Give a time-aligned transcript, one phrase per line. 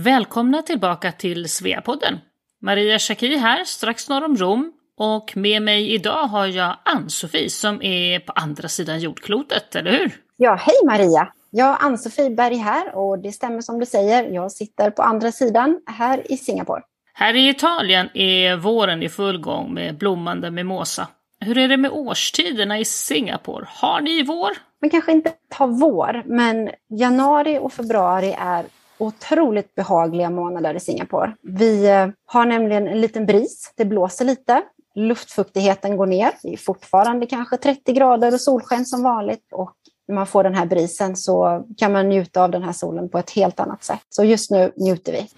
[0.00, 2.18] Välkomna tillbaka till Sveapodden.
[2.62, 4.72] Maria Schacki här, strax norr om Rom.
[4.96, 10.12] Och med mig idag har jag Ann-Sofie som är på andra sidan jordklotet, eller hur?
[10.36, 11.28] Ja, hej Maria!
[11.50, 14.24] Jag är Ann-Sofie Berg här och det stämmer som du säger.
[14.24, 16.82] Jag sitter på andra sidan här i Singapore.
[17.14, 21.08] Här i Italien är våren i full gång med blommande mimosa.
[21.40, 23.66] Hur är det med årstiderna i Singapore?
[23.68, 24.50] Har ni vår?
[24.80, 28.64] Man kanske inte har vår, men januari och februari är
[28.98, 31.34] otroligt behagliga månader i Singapore.
[31.42, 34.62] Vi eh, har nämligen en liten bris, det blåser lite,
[34.94, 39.74] luftfuktigheten går ner, det är fortfarande kanske 30 grader och solsken som vanligt och
[40.08, 43.18] när man får den här brisen så kan man njuta av den här solen på
[43.18, 44.04] ett helt annat sätt.
[44.08, 45.28] Så just nu njuter vi.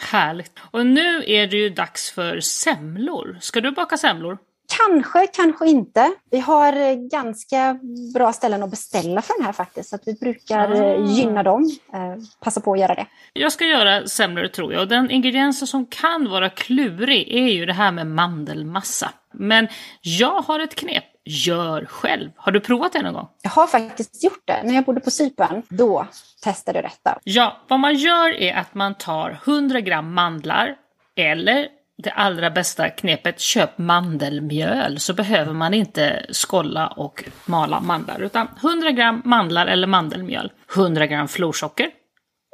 [0.00, 0.52] Härligt.
[0.70, 3.38] Och nu är det ju dags för semlor.
[3.40, 4.38] Ska du baka semlor?
[4.76, 6.12] Kanske, kanske inte.
[6.30, 7.78] Vi har eh, ganska
[8.14, 9.88] bra ställen att beställa för den här faktiskt.
[9.88, 11.06] Så att vi brukar ah.
[11.06, 11.70] gynna dem.
[11.92, 13.06] Eh, passa på att göra det.
[13.32, 14.82] Jag ska göra semlor tror jag.
[14.82, 19.10] Och den ingrediensen som kan vara klurig är ju det här med mandelmassa.
[19.32, 19.68] Men
[20.00, 21.04] jag har ett knep.
[21.30, 22.30] Gör själv.
[22.36, 23.28] Har du provat det någon gång?
[23.42, 24.62] Jag har faktiskt gjort det.
[24.64, 26.06] När jag bodde på Cypern, då
[26.42, 27.18] testade jag detta.
[27.24, 30.76] Ja, vad man gör är att man tar 100 gram mandlar
[31.16, 31.68] eller
[32.02, 38.22] det allra bästa knepet, köp mandelmjöl så behöver man inte skolla och mala mandlar.
[38.22, 41.90] Utan 100 gram mandlar eller mandelmjöl, 100 gram florsocker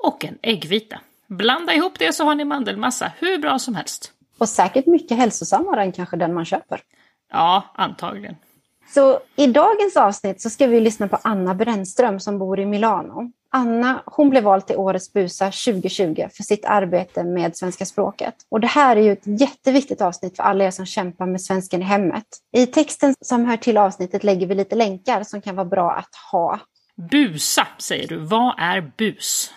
[0.02, 1.00] och en äggvita.
[1.26, 4.12] Blanda ihop det så har ni mandelmassa hur bra som helst.
[4.38, 6.80] Och säkert mycket hälsosammare än kanske den man köper.
[7.32, 8.36] Ja, antagligen.
[8.94, 13.32] Så i dagens avsnitt så ska vi lyssna på Anna Brännström som bor i Milano.
[13.56, 18.34] Anna hon blev vald till Årets Busa 2020 för sitt arbete med svenska språket.
[18.48, 21.82] Och det här är ju ett jätteviktigt avsnitt för alla er som kämpar med svenskan
[21.82, 22.24] i hemmet.
[22.52, 26.14] I texten som hör till avsnittet lägger vi lite länkar som kan vara bra att
[26.32, 26.60] ha.
[27.10, 28.16] Busa säger du.
[28.16, 29.50] Vad är bus?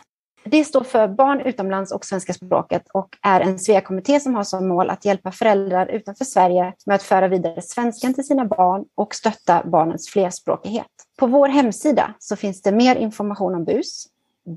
[0.44, 4.68] Det står för Barn utomlands och svenska språket och är en Svea-kommitté som har som
[4.68, 9.16] mål att hjälpa föräldrar utanför Sverige med att föra vidare svenskan till sina barn och
[9.16, 11.07] stötta barnens flerspråkighet.
[11.18, 14.08] På vår hemsida så finns det mer information om BUS,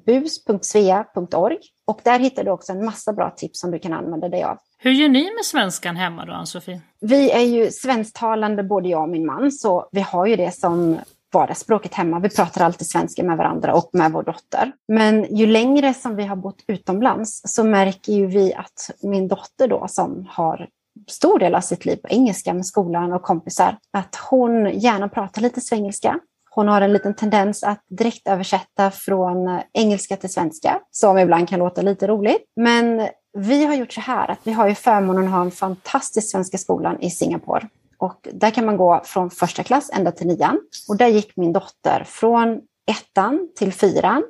[0.07, 4.43] bus.svea.org och där hittar du också en massa bra tips som du kan använda dig
[4.43, 4.59] av.
[4.79, 6.81] Hur gör ni med svenskan hemma då, Ann-Sofie?
[7.01, 10.99] Vi är ju svensktalande både jag och min man, så vi har ju det som
[11.33, 12.19] vardagsspråket hemma.
[12.19, 14.73] Vi pratar alltid svenska med varandra och med vår dotter.
[14.89, 19.69] Men ju längre som vi har bott utomlands så märker ju vi att min dotter
[19.69, 20.69] då som har
[21.09, 25.43] stor del av sitt liv på engelska med skolan och kompisar, att hon gärna pratar
[25.43, 26.21] lite svengelska.
[26.51, 31.49] Hon har en liten tendens att direkt översätta från eh, engelska till svenska, som ibland
[31.49, 32.45] kan låta lite roligt.
[32.57, 36.31] Men vi har gjort så här att vi har ju förmånen att ha en fantastisk
[36.31, 37.69] svenska skolan i Singapore.
[37.99, 40.61] Och där kan man gå från första klass ända till nian.
[40.89, 44.23] Och där gick min dotter från ettan till fyran.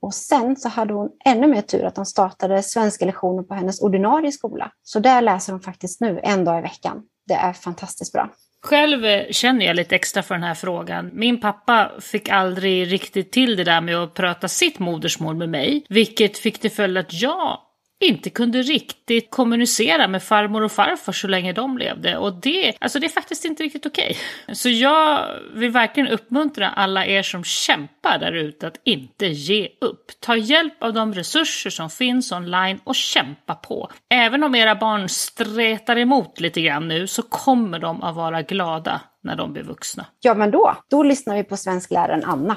[0.00, 3.80] Och sen så hade hon ännu mer tur att de startade svenska lektioner på hennes
[3.80, 4.72] ordinarie skola.
[4.82, 7.02] Så där läser hon faktiskt nu en dag i veckan.
[7.26, 8.30] Det är fantastiskt bra.
[8.62, 11.10] Själv känner jag lite extra för den här frågan.
[11.12, 15.86] Min pappa fick aldrig riktigt till det där med att prata sitt modersmål med mig,
[15.88, 17.58] vilket fick till följd att jag
[18.00, 22.16] inte kunde riktigt kommunicera med farmor och farfar så länge de levde.
[22.16, 24.16] Och det, alltså det är faktiskt inte riktigt okej.
[24.44, 24.54] Okay.
[24.54, 30.10] Så jag vill verkligen uppmuntra alla er som kämpar där ute att inte ge upp.
[30.20, 33.90] Ta hjälp av de resurser som finns online och kämpa på.
[34.10, 39.00] Även om era barn stretar emot lite grann nu så kommer de att vara glada
[39.22, 40.06] när de blir vuxna.
[40.20, 42.56] Ja, men då, då lyssnar vi på svenskläraren Anna.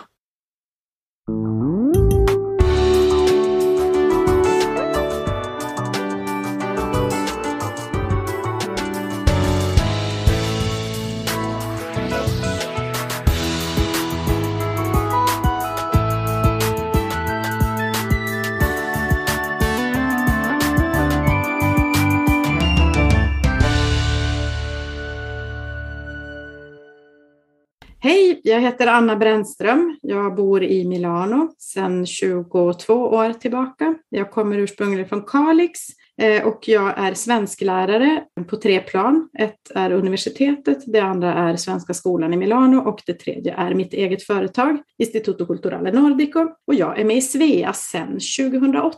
[28.03, 29.97] Hej, jag heter Anna Brännström.
[30.01, 33.95] Jag bor i Milano sedan 22 år tillbaka.
[34.09, 35.79] Jag kommer ursprungligen från Kalix
[36.21, 39.29] eh, och jag är svensklärare på tre plan.
[39.39, 43.93] Ett är universitetet, det andra är Svenska skolan i Milano och det tredje är mitt
[43.93, 46.47] eget företag, Istituto Culturale Nordico.
[46.67, 48.97] Och jag är med i Svea sedan 2008.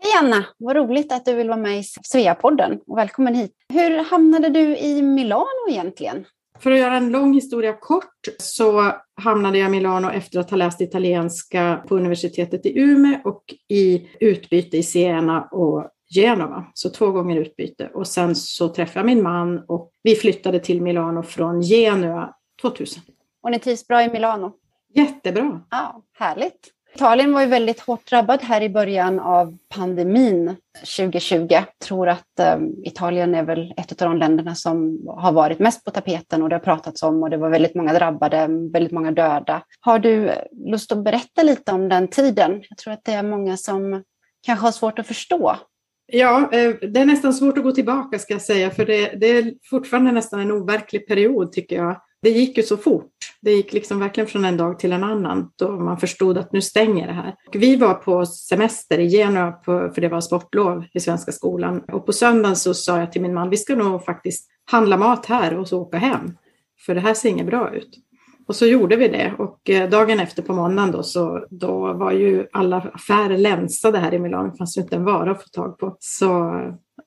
[0.00, 3.52] Hej Anna, vad roligt att du vill vara med i Svea-podden och välkommen hit.
[3.72, 6.24] Hur hamnade du i Milano egentligen?
[6.62, 10.56] För att göra en lång historia kort så hamnade jag i Milano efter att ha
[10.56, 17.10] läst italienska på universitetet i Umeå och i utbyte i Siena och Genova, så två
[17.10, 17.90] gånger utbyte.
[17.94, 23.02] Och sen så träffade jag min man och vi flyttade till Milano från Genua 2000.
[23.42, 24.52] Och ni trivs bra i Milano?
[24.94, 25.60] Jättebra.
[25.70, 26.70] Ja, härligt.
[26.94, 30.56] Italien var ju väldigt hårt drabbad här i början av pandemin
[30.96, 31.46] 2020.
[31.50, 35.84] Jag tror att ehm, Italien är väl ett av de länderna som har varit mest
[35.84, 39.10] på tapeten och det har pratats om och det var väldigt många drabbade, väldigt många
[39.10, 39.62] döda.
[39.80, 40.32] Har du
[40.66, 42.62] lust att berätta lite om den tiden?
[42.68, 44.02] Jag tror att det är många som
[44.46, 45.56] kanske har svårt att förstå.
[46.06, 49.26] Ja, eh, det är nästan svårt att gå tillbaka ska jag säga, för det, det
[49.26, 53.10] är fortfarande nästan en overklig period tycker jag det gick ju så fort.
[53.40, 56.62] Det gick liksom verkligen från en dag till en annan då man förstod att nu
[56.62, 57.34] stänger det här.
[57.48, 61.80] Och vi var på semester i Genua på, för det var sportlov i svenska skolan
[61.92, 65.26] och på söndagen så sa jag till min man vi ska nog faktiskt handla mat
[65.26, 66.36] här och så åka hem.
[66.86, 67.98] För det här ser inget bra ut.
[68.46, 72.12] Och så gjorde vi det och eh, dagen efter på måndagen då så då var
[72.12, 74.50] ju alla affärer länsade här i Milano.
[74.50, 75.96] Det fanns ju inte en vara att få tag på.
[76.00, 76.60] Så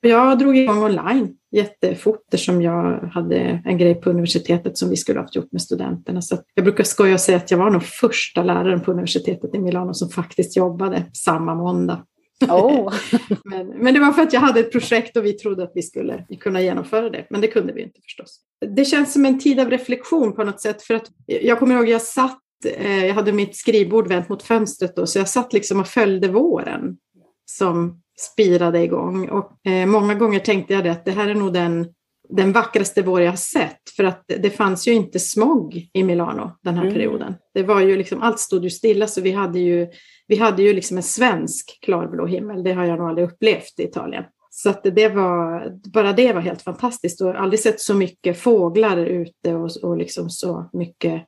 [0.09, 5.19] jag drog igång online jättefort eftersom jag hade en grej på universitetet som vi skulle
[5.19, 6.21] ha gjort med studenterna.
[6.21, 9.59] Så jag brukar skoja och säga att jag var nog första läraren på universitetet i
[9.59, 12.03] Milano som faktiskt jobbade samma måndag.
[12.49, 12.93] Oh.
[13.43, 15.81] men, men, det var för att jag hade ett projekt och vi trodde att vi
[15.81, 17.25] skulle kunna genomföra det.
[17.29, 18.39] Men det kunde vi inte förstås.
[18.75, 20.81] Det känns som en tid av reflektion på något sätt.
[20.81, 24.95] För att jag kommer ihåg, jag satt, eh, jag hade mitt skrivbord vänt mot fönstret
[24.95, 26.97] då, så jag satt liksom och följde våren
[27.45, 29.29] som spirade igång.
[29.29, 31.87] Och eh, många gånger tänkte jag det att det här är nog den,
[32.29, 33.89] den vackraste vår jag sett.
[33.95, 36.93] För att det fanns ju inte smog i Milano den här mm.
[36.93, 37.35] perioden.
[37.53, 39.87] Det var ju liksom, allt stod ju stilla så vi hade ju,
[40.27, 42.63] vi hade ju liksom en svensk klarblå himmel.
[42.63, 44.23] Det har jag nog aldrig upplevt i Italien.
[44.49, 48.97] Så att det var, bara det var helt fantastiskt och aldrig sett så mycket fåglar
[48.97, 51.23] ute och, och liksom så mycket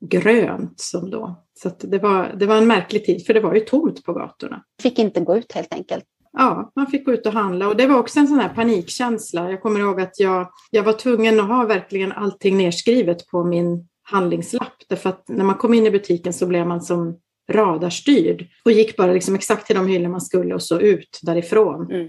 [0.00, 1.44] grönt som då.
[1.62, 4.64] Så det, var, det var en märklig tid för det var ju tomt på gatorna.
[4.82, 6.04] Fick inte gå ut helt enkelt.
[6.36, 9.50] Ja, man fick gå ut och handla och det var också en sån här panikkänsla.
[9.50, 13.88] Jag kommer ihåg att jag, jag var tvungen att ha verkligen allting nedskrivet på min
[14.02, 14.72] handlingslapp.
[14.88, 17.18] Därför att när man kom in i butiken så blev man som
[17.52, 21.90] radarstyrd och gick bara liksom exakt till de hyllor man skulle och så ut därifrån.
[21.90, 22.08] Mm.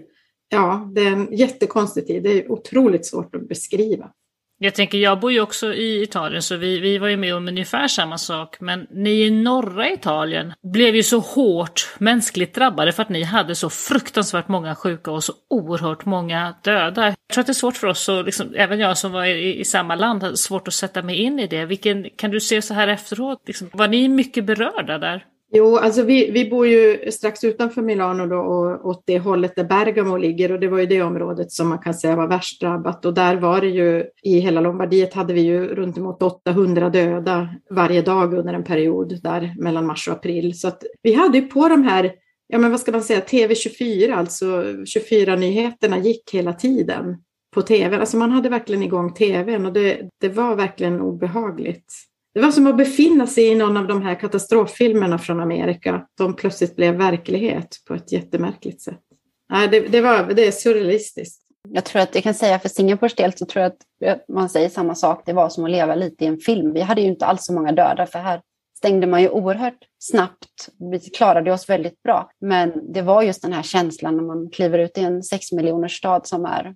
[0.50, 2.24] Ja, det är en jättekonstig tid.
[2.24, 4.12] Det är otroligt svårt att beskriva.
[4.58, 7.48] Jag tänker, jag bor ju också i Italien så vi, vi var ju med om
[7.48, 8.58] ungefär samma sak.
[8.60, 13.56] Men ni i norra Italien blev ju så hårt mänskligt drabbade för att ni hade
[13.56, 17.06] så fruktansvärt många sjuka och så oerhört många döda.
[17.06, 19.60] Jag tror att det är svårt för oss, och liksom, även jag som var i,
[19.60, 21.66] i samma land, hade svårt att sätta mig in i det.
[21.66, 25.24] Vilken, kan du se så här efteråt, liksom, var ni mycket berörda där?
[25.54, 29.64] Jo, alltså vi, vi bor ju strax utanför Milano då och åt det hållet där
[29.64, 33.06] Bergamo ligger och det var ju det området som man kan säga var värst drabbat
[33.06, 37.50] och där var det ju i hela Lombardiet hade vi ju runt emot 800 döda
[37.70, 40.60] varje dag under en period där mellan mars och april.
[40.60, 42.12] Så att vi hade ju på de här,
[42.48, 47.18] ja men vad ska man säga, TV24, alltså 24-nyheterna gick hela tiden
[47.54, 47.98] på tv.
[47.98, 51.94] Alltså man hade verkligen igång tvn och det, det var verkligen obehagligt.
[52.36, 56.36] Det var som att befinna sig i någon av de här katastroffilmerna från Amerika som
[56.36, 59.02] plötsligt blev verklighet på ett jättemärkligt sätt.
[59.50, 61.42] Nej, det, det, var, det är surrealistiskt.
[61.70, 64.70] Jag tror att jag kan säga för Singapores del så tror jag att man säger
[64.70, 65.24] samma sak.
[65.26, 66.74] Det var som att leva lite i en film.
[66.74, 68.42] Vi hade ju inte alls så många döda för här
[68.78, 70.70] stängde man ju oerhört snabbt.
[70.92, 72.32] Vi klarade oss väldigt bra.
[72.40, 75.98] Men det var just den här känslan när man kliver ut i en sex miljoners
[75.98, 76.76] stad som är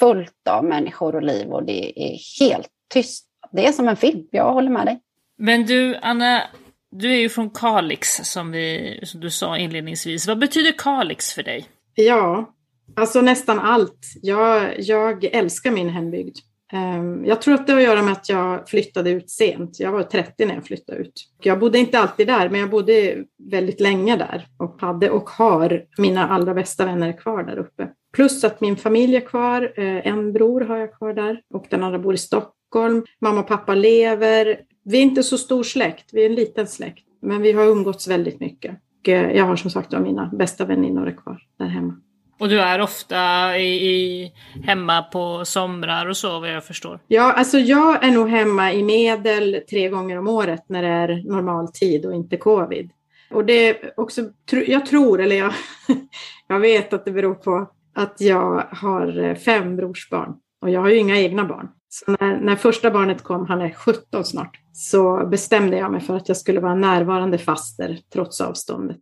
[0.00, 4.26] fullt av människor och liv och det är helt tyst det är som en film,
[4.30, 5.00] jag håller med dig.
[5.38, 6.42] Men du, Anna,
[6.90, 10.26] du är ju från Kalix som, vi, som du sa inledningsvis.
[10.28, 11.66] Vad betyder Kalix för dig?
[11.94, 12.54] Ja,
[12.96, 13.98] alltså nästan allt.
[14.22, 16.36] Jag, jag älskar min hembygd.
[16.72, 19.80] Ehm, jag tror att det har att göra med att jag flyttade ut sent.
[19.80, 21.12] Jag var 30 när jag flyttade ut.
[21.42, 25.84] Jag bodde inte alltid där, men jag bodde väldigt länge där och hade och har
[25.98, 27.88] mina allra bästa vänner kvar där uppe.
[28.12, 29.72] Plus att min familj är kvar.
[29.76, 33.04] Eh, en bror har jag kvar där och den andra bor i Stockholm Stockholm.
[33.20, 34.58] Mamma och pappa lever.
[34.84, 37.04] Vi är inte så stor släkt, vi är en liten släkt.
[37.22, 38.76] Men vi har umgåtts väldigt mycket.
[39.02, 41.94] Jag har som sagt mina bästa väninnor kvar där hemma.
[42.40, 43.16] Och du är ofta
[43.58, 44.32] i, i,
[44.64, 47.00] hemma på somrar och så vad jag förstår?
[47.08, 51.30] Ja, alltså jag är nog hemma i medel tre gånger om året när det är
[51.30, 52.90] normal tid och inte covid.
[53.30, 54.22] Och det är också,
[54.66, 55.52] jag tror, eller jag,
[56.48, 60.98] jag vet att det beror på att jag har fem brorsbarn och jag har ju
[60.98, 61.68] inga egna barn.
[61.88, 66.16] Så när, när första barnet kom, han är 17 snart, så bestämde jag mig för
[66.16, 69.00] att jag skulle vara närvarande faster trots avståndet.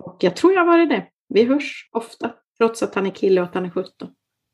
[0.00, 1.06] Och jag tror jag har varit det.
[1.28, 4.08] Vi hörs ofta, trots att han är kille och att han är 17.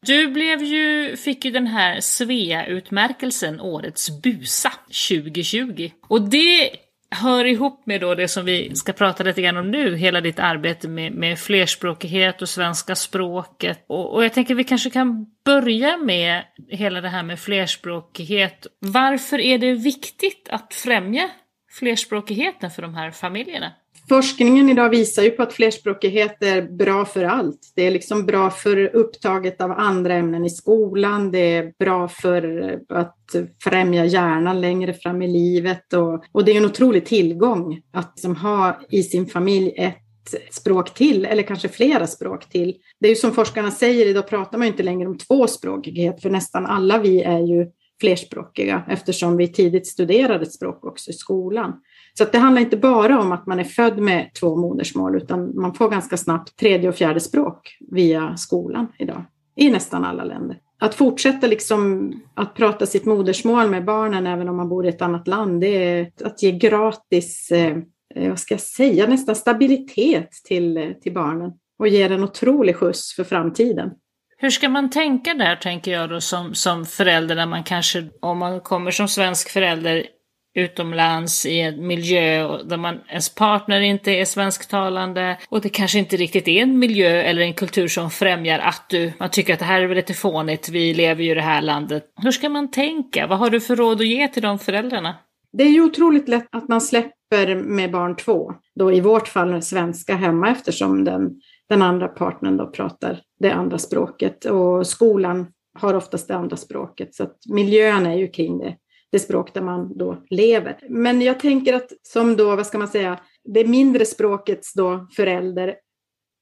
[0.07, 4.73] Du blev ju, fick ju den här Svea-utmärkelsen Årets Busa
[5.09, 5.91] 2020.
[6.09, 6.71] Och det
[7.13, 10.39] hör ihop med då det som vi ska prata lite grann om nu, hela ditt
[10.39, 13.85] arbete med, med flerspråkighet och svenska språket.
[13.87, 18.67] Och, och jag tänker vi kanske kan börja med hela det här med flerspråkighet.
[18.79, 21.31] Varför är det viktigt att främja
[21.71, 23.73] flerspråkigheten för de här familjerna?
[24.09, 27.73] Forskningen idag visar ju på att flerspråkighet är bra för allt.
[27.77, 32.73] Det är liksom bra för upptaget av andra ämnen i skolan, det är bra för
[32.89, 33.17] att
[33.65, 38.37] främja hjärnan längre fram i livet och, och det är en otrolig tillgång att liksom
[38.37, 42.77] ha i sin familj ett språk till, eller kanske flera språk till.
[43.01, 46.67] Det är ju som forskarna säger, idag pratar man inte längre om tvåspråkighet, för nästan
[46.67, 47.67] alla vi är ju
[48.01, 51.73] flerspråkiga eftersom vi tidigt studerade språk också i skolan.
[52.19, 55.75] Så det handlar inte bara om att man är född med två modersmål, utan man
[55.75, 59.25] får ganska snabbt tredje och fjärde språk via skolan idag,
[59.57, 60.59] i nästan alla länder.
[60.79, 65.03] Att fortsätta liksom att prata sitt modersmål med barnen, även om man bor i ett
[65.03, 67.77] annat land, det är att ge gratis, eh,
[68.15, 72.77] eh, vad ska jag säga, nästan stabilitet till, eh, till barnen och ge en otrolig
[72.77, 73.91] skjuts för framtiden.
[74.37, 78.39] Hur ska man tänka där, tänker jag då, som, som förälder, när man kanske, om
[78.39, 80.07] man kommer som svensk förälder
[80.55, 86.17] utomlands i en miljö där man, ens partner inte är svensktalande och det kanske inte
[86.17, 89.65] riktigt är en miljö eller en kultur som främjar att du, man tycker att det
[89.65, 92.05] här är väl lite fånigt, vi lever ju i det här landet.
[92.23, 93.27] Hur ska man tänka?
[93.27, 95.15] Vad har du för råd att ge till de föräldrarna?
[95.53, 99.63] Det är ju otroligt lätt att man släpper med barn två, då i vårt fall
[99.63, 105.47] svenska hemma eftersom den, den andra partnern då pratar det andra språket och skolan
[105.79, 108.77] har oftast det andra språket så att miljön är ju kring det
[109.13, 110.79] det språk där man då lever.
[110.89, 115.75] Men jag tänker att som då, vad ska man säga, det mindre språkets då förälder,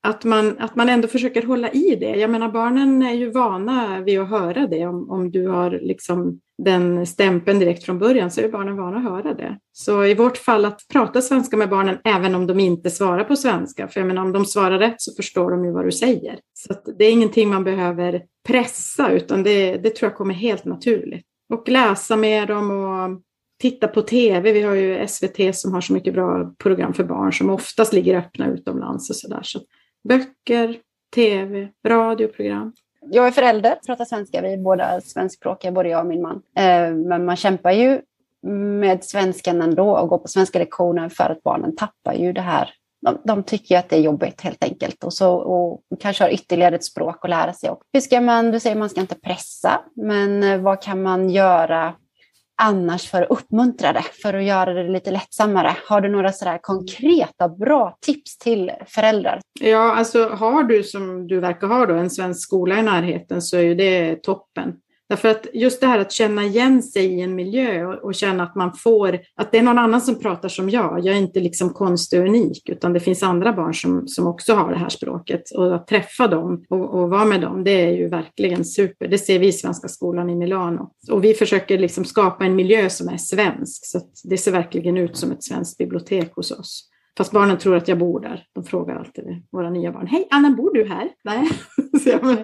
[0.02, 2.16] att man, att man ändå försöker hålla i det.
[2.16, 4.86] Jag menar barnen är ju vana vid att höra det.
[4.86, 9.02] Om, om du har liksom den stämpeln direkt från början så är barnen vana att
[9.02, 9.58] höra det.
[9.72, 13.36] Så i vårt fall att prata svenska med barnen även om de inte svarar på
[13.36, 13.88] svenska.
[13.88, 16.38] För jag menar om de svarar rätt så förstår de ju vad du säger.
[16.54, 21.26] Så det är ingenting man behöver pressa utan det, det tror jag kommer helt naturligt
[21.50, 23.20] och läsa med dem och
[23.60, 24.52] titta på tv.
[24.52, 28.18] Vi har ju SVT som har så mycket bra program för barn som oftast ligger
[28.18, 29.40] öppna utomlands och sådär.
[29.42, 29.60] Så
[30.08, 30.78] böcker,
[31.14, 32.72] tv, radioprogram.
[33.10, 34.42] Jag är förälder, pratar svenska.
[34.42, 36.42] Vi är båda svenskspråkiga, både jag och min man.
[36.56, 38.00] Eh, men man kämpar ju
[38.82, 42.70] med svenskan ändå och går på svenska lektioner för att barnen tappar ju det här
[43.02, 46.74] de, de tycker att det är jobbigt helt enkelt och, så, och kanske har ytterligare
[46.74, 47.70] ett språk att lära sig.
[47.70, 51.30] Och hur ska man, du säger man ska inte pressa, men eh, vad kan man
[51.30, 51.94] göra
[52.62, 55.76] annars för att uppmuntra det, för att göra det lite lättsammare?
[55.88, 59.40] Har du några sådär konkreta bra tips till föräldrar?
[59.60, 63.56] Ja, alltså har du som du verkar ha då en svensk skola i närheten så
[63.56, 64.74] är ju det toppen.
[65.10, 68.42] Därför att just det här att känna igen sig i en miljö och, och, känna
[68.42, 71.00] att man får, att det är någon annan som pratar som jag.
[71.04, 74.54] Jag är inte liksom konstig och unik, utan det finns andra barn som, som också
[74.54, 75.42] har det här språket.
[75.50, 79.08] Och att träffa dem och, och vara med dem, det är ju verkligen super.
[79.08, 80.90] Det ser vi i Svenska skolan i Milano.
[81.10, 84.96] Och vi försöker liksom skapa en miljö som är svensk, så att det ser verkligen
[84.96, 86.89] ut som ett svenskt bibliotek hos oss.
[87.20, 88.44] Fast barnen tror att jag bor där.
[88.54, 90.06] De frågar alltid det, våra nya barn.
[90.06, 91.08] Hej Anna, bor du här?
[91.24, 91.48] Nej.
[92.06, 92.36] jag, men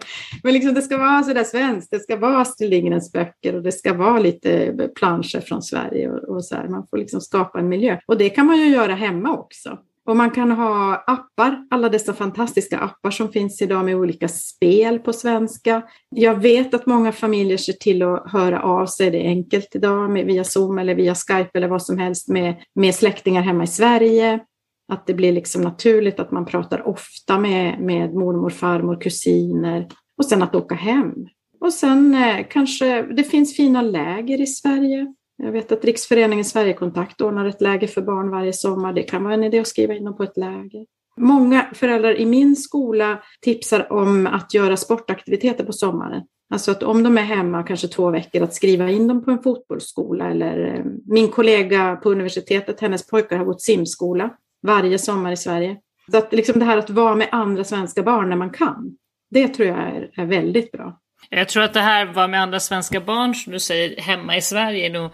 [0.42, 1.90] men liksom, det ska vara sådär svenskt.
[1.90, 6.10] Det ska vara Astrid Lindgrens böcker och det ska vara lite planscher från Sverige.
[6.10, 6.68] Och, och så här.
[6.68, 7.98] Man får liksom skapa en miljö.
[8.06, 9.78] Och det kan man ju göra hemma också.
[10.06, 14.98] Och man kan ha appar, alla dessa fantastiska appar som finns idag med olika spel
[14.98, 15.82] på svenska.
[16.10, 20.10] Jag vet att många familjer ser till att höra av sig, det är enkelt idag
[20.10, 23.66] med, via Zoom eller via Skype eller vad som helst med, med släktingar hemma i
[23.66, 24.40] Sverige.
[24.88, 29.88] Att det blir liksom naturligt att man pratar ofta med, med mormor, farmor, kusiner
[30.18, 31.14] och sen att åka hem.
[31.60, 35.14] Och sen eh, kanske det finns fina läger i Sverige.
[35.36, 38.92] Jag vet att Riksföreningen Sverigekontakt ordnar ett läger för barn varje sommar.
[38.92, 40.86] Det kan vara en idé att skriva in dem på ett läger.
[41.16, 46.22] Många föräldrar i min skola tipsar om att göra sportaktiviteter på sommaren.
[46.50, 49.42] Alltså att om de är hemma kanske två veckor att skriva in dem på en
[49.42, 54.30] fotbollsskola eller eh, min kollega på universitetet, hennes pojkar har gått simskola
[54.66, 55.76] varje sommar i Sverige.
[56.10, 58.96] Så att liksom det här att vara med andra svenska barn när man kan,
[59.30, 60.98] det tror jag är, är väldigt bra.
[61.30, 64.42] Jag tror att det här var med andra svenska barn, som du säger, hemma i
[64.42, 65.10] Sverige är nog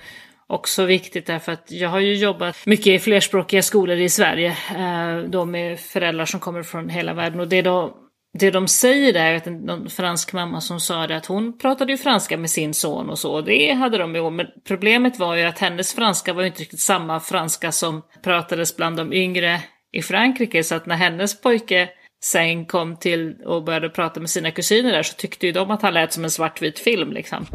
[0.46, 5.18] också viktigt därför att jag har ju jobbat mycket i flerspråkiga skolor i Sverige, eh,
[5.28, 8.01] då med föräldrar som kommer från hela världen och det då
[8.38, 11.98] det de säger är att en fransk mamma som sa det att hon pratade ju
[11.98, 15.42] franska med sin son och så, och det hade de ju, men problemet var ju
[15.42, 19.60] att hennes franska var ju inte riktigt samma franska som pratades bland de yngre
[19.92, 21.88] i Frankrike, så att när hennes pojke
[22.24, 25.82] sen kom till och började prata med sina kusiner där så tyckte ju de att
[25.82, 27.46] han lät som en svartvit film liksom.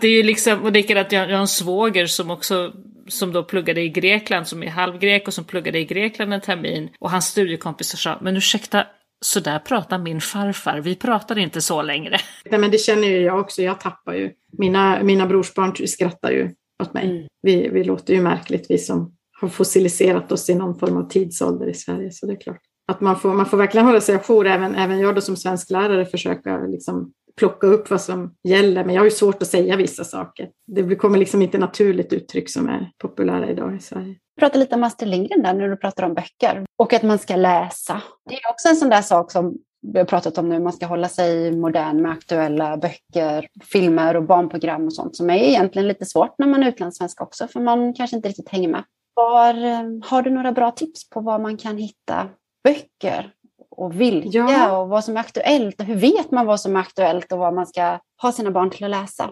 [0.00, 2.72] Det är ju liksom, och likadant jag, jag har en svåger som också
[3.08, 6.90] som då pluggade i Grekland, som är halvgrek och som pluggade i Grekland en termin.
[6.98, 8.86] Och hans studiekompisar sa, men ursäkta,
[9.20, 12.16] så där pratar min farfar, vi pratar inte så längre.
[12.44, 14.32] Nej, men det känner ju jag också, jag tappar ju.
[14.58, 17.10] Mina, mina brorsbarn skrattar ju åt mig.
[17.10, 17.26] Mm.
[17.42, 21.66] Vi, vi låter ju märkligt, vi som har fossiliserat oss i någon form av tidsålder
[21.66, 22.10] i Sverige.
[22.12, 24.98] Så det är klart att man får, man får verkligen hålla sig ajour, även, även
[24.98, 28.84] jag då som svensk lärare försöka liksom plocka upp vad som gäller.
[28.84, 30.50] Men jag har ju svårt att säga vissa saker.
[30.66, 34.14] Det kommer liksom inte naturligt uttryck som är populära idag i Sverige.
[34.36, 37.18] Du pratade lite om Astrid Lindgren där när du pratar om böcker och att man
[37.18, 38.02] ska läsa.
[38.28, 40.86] Det är också en sån där sak som vi har pratat om nu, man ska
[40.86, 46.04] hålla sig modern med aktuella böcker, filmer och barnprogram och sånt som är egentligen lite
[46.04, 48.84] svårt när man är utlandssvensk också, för man kanske inte riktigt hänger med.
[49.14, 52.28] Var, eh, har du några bra tips på var man kan hitta
[52.64, 53.32] böcker
[53.80, 54.78] och vilka ja.
[54.78, 57.54] och vad som är aktuellt och hur vet man vad som är aktuellt och vad
[57.54, 59.30] man ska ha sina barn till att läsa?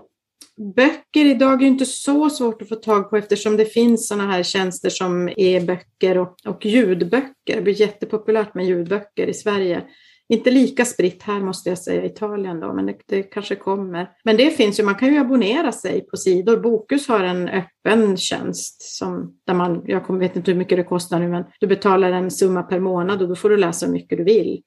[0.77, 4.43] Böcker idag är inte så svårt att få tag på eftersom det finns sådana här
[4.43, 7.57] tjänster som e-böcker och, och ljudböcker.
[7.57, 9.83] Det blir jättepopulärt med ljudböcker i Sverige.
[10.29, 14.11] Inte lika spritt här måste jag säga, Italien då, men det, det, kanske kommer.
[14.25, 16.57] Men det finns ju, man kan ju abonnera sig på sidor.
[16.57, 21.19] Bokus har en öppen tjänst som, där man, jag vet inte hur mycket det kostar
[21.19, 24.19] nu, men du betalar en summa per månad och då får du läsa hur mycket
[24.19, 24.63] du vill.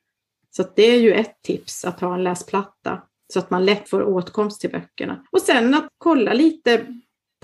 [0.50, 3.02] Så det är ju ett tips att ha en läsplatta
[3.34, 5.24] så att man lätt får åtkomst till böckerna.
[5.32, 6.86] Och sen att kolla lite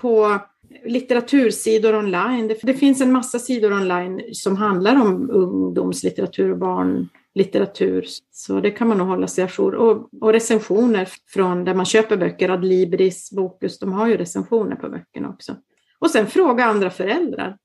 [0.02, 0.40] på
[0.86, 2.48] litteratursidor online.
[2.48, 8.06] Det, det finns en massa sidor online som handlar om ungdomslitteratur och barn litteratur.
[8.32, 9.76] Så det kan man nog hålla sig ajour.
[9.76, 14.90] Och, och recensioner från där man köper böcker, Adlibris, Bokus, de har ju recensioner på
[14.90, 15.56] böckerna också.
[16.00, 17.58] Och sen fråga andra föräldrar.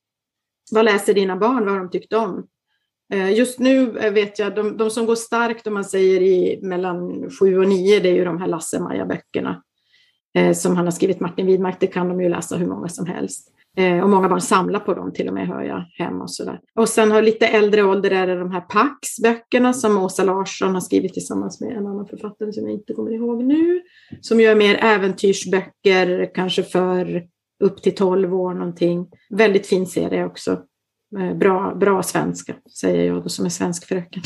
[0.71, 1.64] Vad läser dina barn?
[1.64, 2.47] Vad har de tyckt om?
[3.12, 6.59] Eh, just nu eh, vet jag, de, de som går starkt om man säger i
[6.62, 9.62] mellan sju och nio, det är ju de här Lasse-Maja-böckerna
[10.35, 13.07] Eh, som han har skrivit, Martin Widmark, det kan de ju läsa hur många som
[13.07, 13.49] helst.
[13.77, 16.61] Eh, och många barn samlar på dem till och med hör jag hemma och sådär.
[16.75, 20.81] Och sen har lite äldre ålder är det de här Pax-böckerna som Åsa Larsson har
[20.81, 23.83] skrivit tillsammans med en annan författare som jag inte kommer ihåg nu.
[24.21, 27.23] Som gör mer äventyrsböcker, kanske för
[27.65, 29.07] upp till 12 år någonting.
[29.31, 30.62] Väldigt fin serie också.
[31.19, 34.23] Eh, bra, bra svenska, säger jag då som är svensk fröken.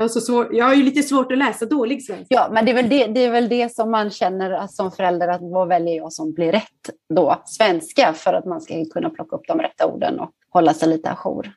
[0.00, 2.26] Jag har, så svår, jag har ju lite svårt att läsa dålig svenska.
[2.28, 5.28] Ja, men det är väl det, det, är väl det som man känner som förälder,
[5.28, 7.42] att vad väljer jag som blir rätt då?
[7.44, 11.10] Svenska, för att man ska kunna plocka upp de rätta orden och hålla sig lite
[11.10, 11.52] ajour.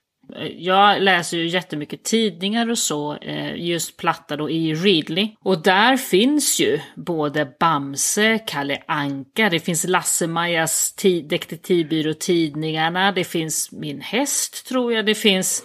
[0.58, 5.30] Jag läser ju jättemycket tidningar och så, eh, just platta då i Readly.
[5.44, 10.96] Och där finns ju både Bamse, Kalle Anka, det finns Lasse-Majas
[11.30, 15.64] detektivbyrå-tidningarna, det finns Min häst tror jag, det finns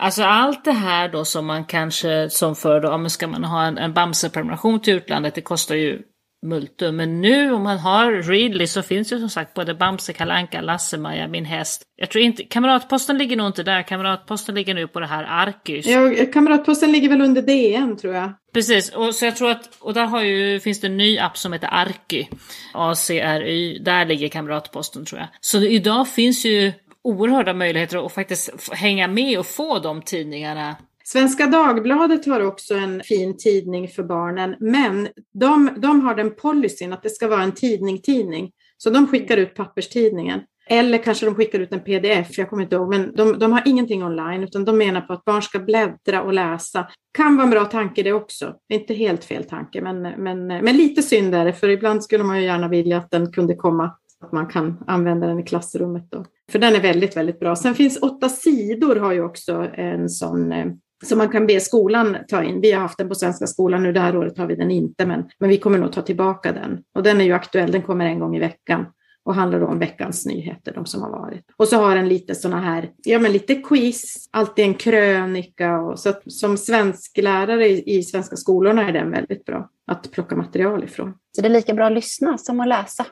[0.00, 3.64] Alltså allt det här då som man kanske som för då, men ska man ha
[3.64, 6.02] en, en Bamse-prenumeration till utlandet, det kostar ju
[6.46, 6.96] multum.
[6.96, 11.28] Men nu om man har Readly så finns ju som sagt både Bamse, Kalanka, Lasse-Maja,
[11.28, 11.82] Min häst.
[11.96, 15.86] Jag tror inte, Kamratposten ligger nog inte där, Kamratposten ligger nu på det här Arkus.
[15.86, 18.32] Ja, Kamratposten ligger väl under DN tror jag.
[18.54, 21.38] Precis, och så jag tror att, och där har ju, finns det en ny app
[21.38, 22.26] som heter Arky,
[22.74, 25.28] ACRY, där ligger Kamratposten tror jag.
[25.40, 26.72] Så idag finns ju
[27.04, 30.76] oerhörda möjligheter att faktiskt hänga med och få de tidningarna.
[31.04, 36.92] Svenska Dagbladet har också en fin tidning för barnen, men de, de har den policyn
[36.92, 38.50] att det ska vara en tidning-tidning.
[38.76, 40.40] Så de skickar ut papperstidningen.
[40.70, 43.62] Eller kanske de skickar ut en pdf, jag kommer inte ihåg, men de, de har
[43.66, 46.88] ingenting online utan de menar på att barn ska bläddra och läsa.
[47.12, 51.02] Kan vara en bra tanke det också, inte helt fel tanke, men, men, men lite
[51.02, 54.32] synd är det, för ibland skulle man ju gärna vilja att den kunde komma att
[54.32, 56.10] man kan använda den i klassrummet.
[56.10, 56.24] Då.
[56.52, 57.56] För den är väldigt, väldigt bra.
[57.56, 60.66] Sen finns åtta sidor har ju också en sån eh,
[61.04, 62.60] som man kan be skolan ta in.
[62.60, 65.06] Vi har haft den på Svenska skolan nu, det här året har vi den inte,
[65.06, 66.82] men, men vi kommer nog ta tillbaka den.
[66.94, 68.86] Och den är ju aktuell, den kommer en gång i veckan
[69.24, 71.44] och handlar om veckans nyheter, de som har varit.
[71.56, 75.98] Och så har den lite sådana här, ja men lite quiz, alltid en krönika och
[75.98, 80.84] så att, som svensklärare i, i svenska skolorna är den väldigt bra att plocka material
[80.84, 81.14] ifrån.
[81.36, 83.06] Så det är lika bra att lyssna som att läsa?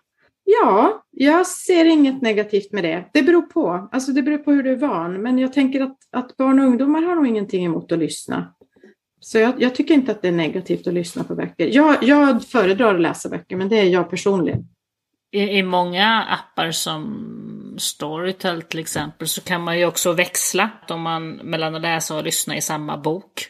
[0.48, 3.04] Ja, jag ser inget negativt med det.
[3.12, 3.88] Det beror på.
[3.92, 5.22] Alltså det beror på hur du är van.
[5.22, 8.54] Men jag tänker att, att barn och ungdomar har nog ingenting emot att lyssna.
[9.20, 11.66] Så jag, jag tycker inte att det är negativt att lyssna på böcker.
[11.66, 14.64] Jag, jag föredrar att läsa böcker, men det är jag personligen.
[15.30, 21.02] I, I många appar som Storytel till exempel så kan man ju också växla om
[21.02, 23.48] man, mellan att läsa och lyssna i samma bok.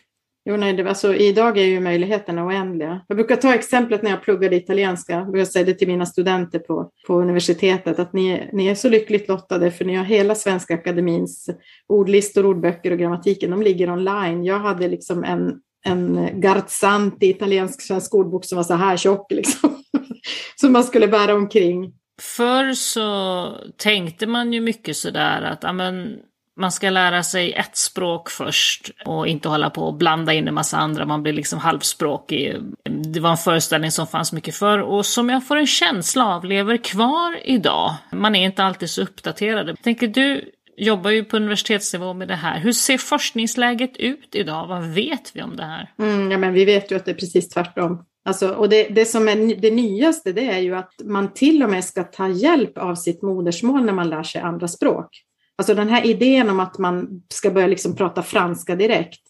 [0.49, 3.01] Jo, nej, det, alltså, idag är ju möjligheterna oändliga.
[3.09, 5.13] Jag brukar ta exemplet när jag pluggade italienska.
[5.13, 8.89] Jag brukar säga det till mina studenter på, på universitetet, att ni, ni är så
[8.89, 11.51] lyckligt lottade för ni har hela Svenska Akademins
[11.87, 13.51] ordlistor, ordböcker och grammatiken.
[13.51, 14.45] De ligger online.
[14.45, 15.55] Jag hade liksom en,
[15.85, 19.77] en Garzanti, italiensk svensk ordbok som var så här tjock, liksom.
[20.57, 21.93] som man skulle bära omkring.
[22.21, 26.19] Förr så tänkte man ju mycket sådär att amen,
[26.57, 30.55] man ska lära sig ett språk först och inte hålla på och blanda in en
[30.55, 32.57] massa andra, man blir liksom halvspråkig.
[32.85, 36.45] Det var en föreställning som fanns mycket förr och som jag får en känsla av
[36.45, 37.95] lever kvar idag.
[38.13, 39.77] Man är inte alltid så uppdaterad.
[39.83, 42.61] Tänker du, jobbar ju på universitetsnivå med det här.
[42.61, 44.67] Hur ser forskningsläget ut idag?
[44.67, 45.91] Vad vet vi om det här?
[45.99, 48.05] Mm, ja, men vi vet ju att det är precis tvärtom.
[48.25, 51.71] Alltså, och det, det som är det nyaste det är ju att man till och
[51.71, 55.26] med ska ta hjälp av sitt modersmål när man lär sig andra språk.
[55.59, 59.21] Alltså den här idén om att man ska börja liksom prata franska direkt,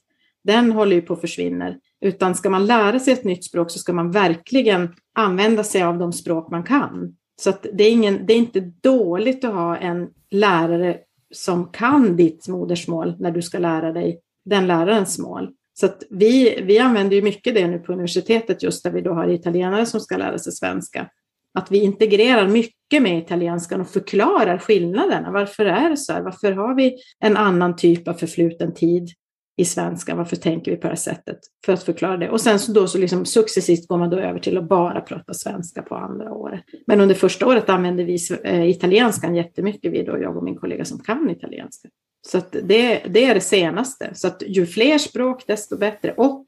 [0.44, 1.74] den håller ju på att försvinna.
[2.00, 5.98] Utan ska man lära sig ett nytt språk så ska man verkligen använda sig av
[5.98, 7.16] de språk man kan.
[7.40, 10.98] Så det, är ingen, det är inte dåligt att ha en lärare
[11.34, 15.50] som kan ditt modersmål när du ska lära dig den lärarens mål.
[15.74, 19.28] Så vi, vi använder ju mycket det nu på universitetet just där vi då har
[19.28, 21.10] italienare som ska lära sig svenska.
[21.56, 25.30] Att vi integrerar mycket med italienskan och förklarar skillnaderna.
[25.30, 26.22] Varför är det så här?
[26.22, 29.08] Varför har vi en annan typ av förfluten tid
[29.56, 30.14] i svenska?
[30.14, 31.38] Varför tänker vi på det här sättet?
[31.66, 32.30] För att förklara det.
[32.30, 35.34] Och sen så då så liksom successivt går man då över till att bara prata
[35.34, 36.64] svenska på andra året.
[36.86, 40.84] Men under första året använder vi eh, italienskan jättemycket, vi då, jag och min kollega
[40.84, 41.88] som kan italienska.
[42.26, 44.10] Så det, det är det senaste.
[44.14, 46.14] Så att ju fler språk desto bättre.
[46.16, 46.46] Och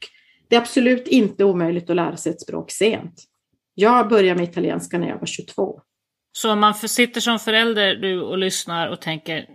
[0.49, 3.25] det är absolut inte omöjligt att lära sig ett språk sent.
[3.81, 5.81] Jag började med italienska när jag var 22.
[6.33, 9.47] Så om man sitter som förälder du och lyssnar och tänker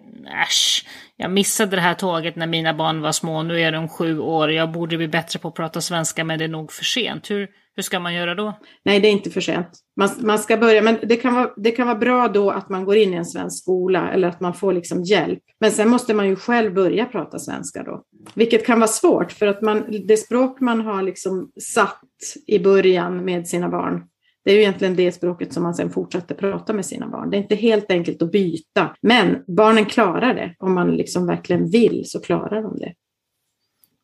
[0.43, 0.85] äsch,
[1.17, 4.51] jag missade det här tåget när mina barn var små, nu är de sju år,
[4.51, 7.31] jag borde bli bättre på att prata svenska men det är nog för sent.
[7.31, 8.59] Hur, hur ska man göra då?
[8.85, 9.67] Nej, det är inte för sent.
[9.99, 12.85] Man, man ska börja, men det kan, vara, det kan vara bra då att man
[12.85, 15.43] går in i en svensk skola eller att man får liksom hjälp.
[15.59, 19.47] Men sen måste man ju själv börja prata svenska då, vilket kan vara svårt för
[19.47, 22.01] att man, det språk man har liksom satt
[22.47, 24.03] i början med sina barn,
[24.45, 27.29] det är ju egentligen det språket som man sen fortsätter prata med sina barn.
[27.29, 30.55] Det är inte helt enkelt att byta, men barnen klarar det.
[30.59, 32.93] Om man liksom verkligen vill så klarar de det.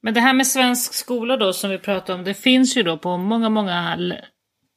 [0.02, 2.98] Men det här med svensk skola då som vi pratar om, det finns ju då
[2.98, 3.98] på många, många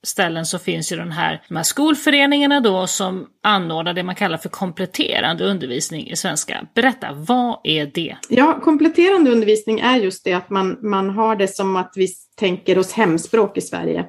[0.06, 4.38] ställen så finns ju den här, de här skolföreningarna då som anordnar det man kallar
[4.38, 6.66] för kompletterande undervisning i svenska.
[6.74, 8.16] Berätta, vad är det?
[8.28, 12.78] Ja, kompletterande undervisning är just det att man, man har det som att vi tänker
[12.78, 14.06] oss hemspråk i Sverige.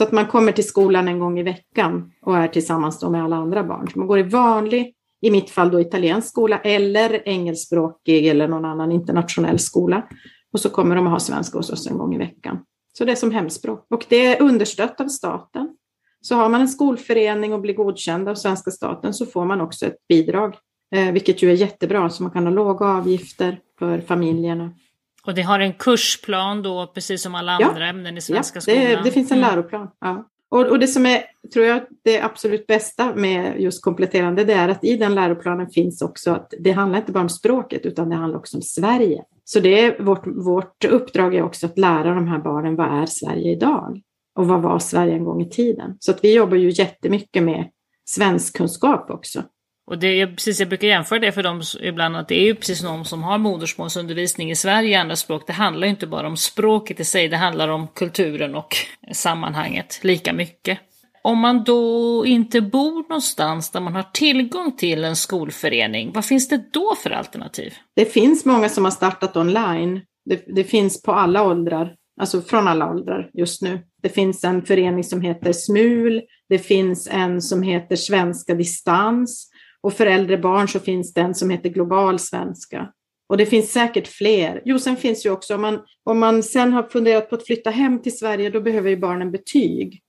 [0.00, 3.36] Så att man kommer till skolan en gång i veckan och är tillsammans med alla
[3.36, 3.88] andra barn.
[3.92, 8.64] Så man går i vanlig, i mitt fall då italiensk skola eller engelskspråkig eller någon
[8.64, 10.08] annan internationell skola.
[10.52, 12.58] Och så kommer de att ha svenska hos oss en gång i veckan.
[12.98, 13.86] Så det är som hemspråk.
[13.90, 15.76] Och det är understött av staten.
[16.20, 19.86] Så har man en skolförening och blir godkänd av svenska staten så får man också
[19.86, 20.56] ett bidrag,
[20.94, 24.70] eh, vilket ju är jättebra, så man kan ha låga avgifter för familjerna.
[25.26, 28.80] Och det har en kursplan då, precis som alla andra ämnen i svenska ja, skolan?
[28.84, 29.50] Det, det finns en mm.
[29.50, 29.90] läroplan.
[30.00, 30.26] Ja.
[30.50, 34.68] Och, och, det som är, tror jag, det absolut bästa med just kompletterande, det är
[34.68, 38.16] att i den läroplanen finns också att det handlar inte bara om språket, utan det
[38.16, 39.24] handlar också om Sverige.
[39.44, 43.06] Så det är vårt, vårt uppdrag är också att lära de här barnen vad är
[43.06, 44.00] Sverige idag?
[44.34, 45.96] Och vad var Sverige en gång i tiden?
[46.00, 47.70] Så att vi jobbar ju jättemycket med
[48.04, 49.42] svenskkunskap också.
[49.90, 52.54] Och det jag, precis, jag brukar jämföra det för dem ibland att det är ju
[52.54, 55.46] precis någon som har modersmålsundervisning i Sverige i andra språk.
[55.46, 58.76] Det handlar ju inte bara om språket i sig, det handlar om kulturen och
[59.12, 60.78] sammanhanget lika mycket.
[61.22, 66.48] Om man då inte bor någonstans där man har tillgång till en skolförening, vad finns
[66.48, 67.74] det då för alternativ?
[67.96, 70.00] Det finns många som har startat online.
[70.24, 73.80] Det, det finns på alla åldrar, alltså från alla åldrar just nu.
[74.02, 79.49] Det finns en förening som heter SMUL, det finns en som heter Svenska Distans
[79.82, 82.92] och för äldre barn så finns det en som heter Global Svenska.
[83.28, 84.62] Och det finns säkert fler.
[84.64, 87.70] Jo, sen finns ju också om man, om man sen har funderat på att flytta
[87.70, 90.02] hem till Sverige, då behöver ju barnen betyg.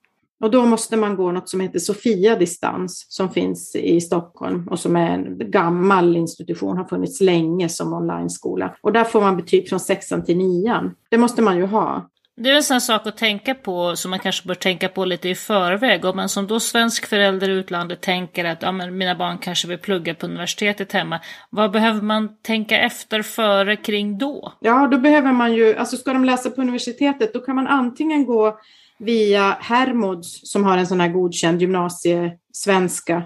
[0.43, 4.79] Och då måste man gå något som heter Sofia Distans som finns i Stockholm och
[4.79, 8.75] som är en gammal institution, har funnits länge som online-skola.
[8.81, 10.95] Och där får man betyg från sexan till nian.
[11.09, 12.09] Det måste man ju ha.
[12.43, 15.29] Det är en sån sak att tänka på som man kanske bör tänka på lite
[15.29, 16.05] i förväg.
[16.05, 19.67] Om man som då svensk förälder i utlandet tänker att ja, men mina barn kanske
[19.67, 21.19] vill plugga på universitetet hemma.
[21.49, 24.53] Vad behöver man tänka efter före kring då?
[24.59, 28.25] Ja, då behöver man ju, alltså ska de läsa på universitetet då kan man antingen
[28.25, 28.59] gå
[28.97, 33.23] via Hermods som har en sån här godkänd gymnasiesvenska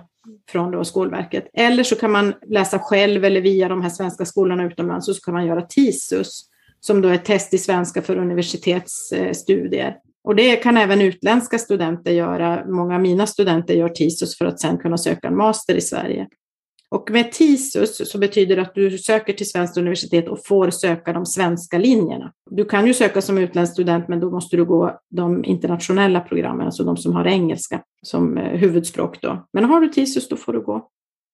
[0.49, 1.49] från då Skolverket.
[1.53, 5.21] Eller så kan man läsa själv eller via de här svenska skolorna utomlands och så
[5.21, 6.49] kan man göra TISUS
[6.85, 9.95] som då är test i svenska för universitetsstudier.
[10.23, 12.65] Och det kan även utländska studenter göra.
[12.65, 16.27] Många av mina studenter gör TISUS för att sedan kunna söka en master i Sverige.
[16.89, 21.13] Och med TISUS så betyder det att du söker till svenskt universitet och får söka
[21.13, 22.31] de svenska linjerna.
[22.51, 26.65] Du kan ju söka som utländsk student, men då måste du gå de internationella programmen,
[26.65, 29.21] alltså de som har engelska som eh, huvudspråk.
[29.21, 29.47] Då.
[29.53, 30.89] Men har du TISUS, då får du gå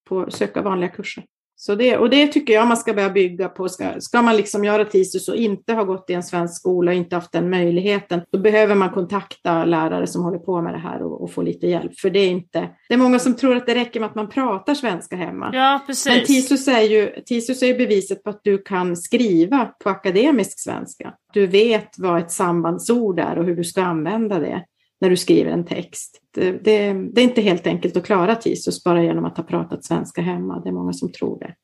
[0.09, 1.23] på söka vanliga kurser.
[1.63, 3.69] Så det, och det tycker jag man ska börja bygga på.
[3.69, 6.97] Ska, ska man liksom göra TISUS och inte ha gått i en svensk skola och
[6.97, 11.03] inte haft den möjligheten, då behöver man kontakta lärare som håller på med det här
[11.03, 11.99] och, och få lite hjälp.
[11.99, 14.29] För det är inte, det är många som tror att det räcker med att man
[14.29, 15.49] pratar svenska hemma.
[15.53, 16.05] Ja, precis.
[16.05, 20.59] Men TISUS är ju, TISUS är ju beviset på att du kan skriva på akademisk
[20.59, 21.13] svenska.
[21.33, 24.65] Du vet vad ett sambandsord är och hur du ska använda det
[25.01, 26.21] när du skriver en text.
[26.33, 29.85] Det, det, det, är inte helt enkelt att klara TISUS bara genom att ha pratat
[29.85, 30.59] svenska hemma.
[30.59, 31.55] Det är många som tror det.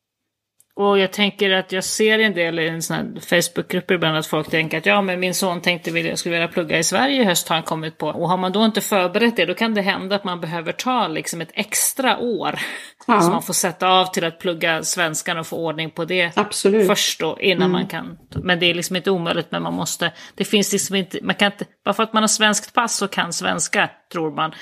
[0.78, 4.26] Och jag tänker att jag ser en del i en sån här Facebookgrupper ibland att
[4.26, 7.24] folk tänker att ja, men min son tänkte jag skulle vilja plugga i Sverige i
[7.24, 8.08] höst har han kommit på.
[8.08, 11.08] Och har man då inte förberett det, då kan det hända att man behöver ta
[11.08, 12.58] liksom ett extra år.
[13.06, 13.20] Ja.
[13.20, 16.86] Så man får sätta av till att plugga svenskan och få ordning på det Absolut.
[16.86, 17.72] först då, innan mm.
[17.72, 18.18] man kan.
[18.34, 21.52] Men det är liksom inte omöjligt, men man måste, det finns liksom inte, man kan
[21.52, 24.52] inte, bara för att man har svenskt pass och kan svenska, tror man,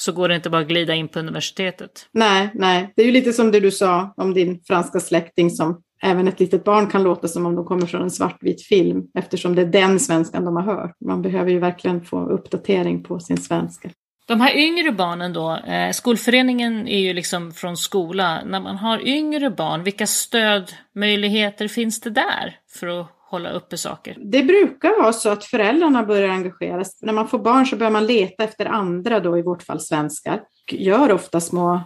[0.00, 2.06] så går det inte bara att glida in på universitetet.
[2.12, 2.92] Nej, nej.
[2.96, 6.40] Det är ju lite som det du sa om din franska släkting som även ett
[6.40, 9.66] litet barn kan låta som om de kommer från en svartvit film eftersom det är
[9.66, 10.96] den svenskan de har hört.
[11.04, 13.90] Man behöver ju verkligen få uppdatering på sin svenska.
[14.26, 18.44] De här yngre barnen då, eh, skolföreningen är ju liksom från skola.
[18.44, 24.16] När man har yngre barn, vilka stödmöjligheter finns det där för att hålla uppe saker?
[24.20, 27.02] Det brukar vara så att föräldrarna börjar engageras.
[27.02, 30.42] När man får barn så börjar man leta efter andra, då i vårt fall svenskar.
[30.72, 31.80] Gör ofta små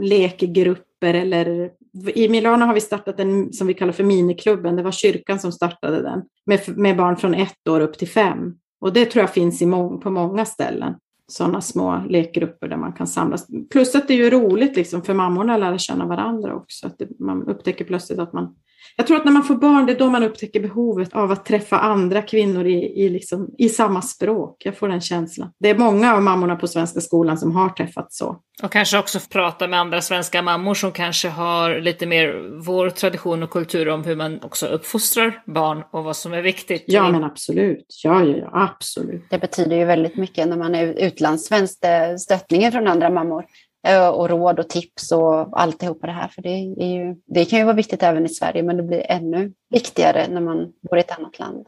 [0.00, 1.70] lekgrupper eller
[2.14, 4.76] i Milano har vi startat en som vi kallar för miniklubben.
[4.76, 8.54] Det var kyrkan som startade den med, med barn från ett år upp till fem.
[8.80, 10.94] Och det tror jag finns i må på många ställen.
[11.28, 13.46] Sådana små lekgrupper där man kan samlas.
[13.70, 16.86] Plus att det är ju roligt liksom för mammorna att lära känna varandra också.
[16.86, 18.54] Att det, man upptäcker plötsligt att man
[18.96, 21.44] jag tror att när man får barn, det är då man upptäcker behovet av att
[21.44, 24.56] träffa andra kvinnor i, i, liksom, i samma språk.
[24.64, 25.50] Jag får den känslan.
[25.58, 28.40] Det är många av mammorna på Svenska skolan som har träffat så.
[28.62, 33.42] Och kanske också prata med andra svenska mammor som kanske har lite mer vår tradition
[33.42, 36.84] och kultur om hur man också uppfostrar barn och vad som är viktigt.
[36.86, 38.00] Ja, men absolut.
[38.04, 39.24] Ja, ja, ja, absolut.
[39.30, 41.78] Det betyder ju väldigt mycket när man är utlandssvensk,
[42.18, 43.44] stöttningen från andra mammor.
[43.86, 46.28] Eh, och råd och tips och alltihopa det här.
[46.28, 49.10] För det, är ju, det kan ju vara viktigt även i Sverige, men det blir
[49.10, 51.66] ännu viktigare när man bor i ett annat land.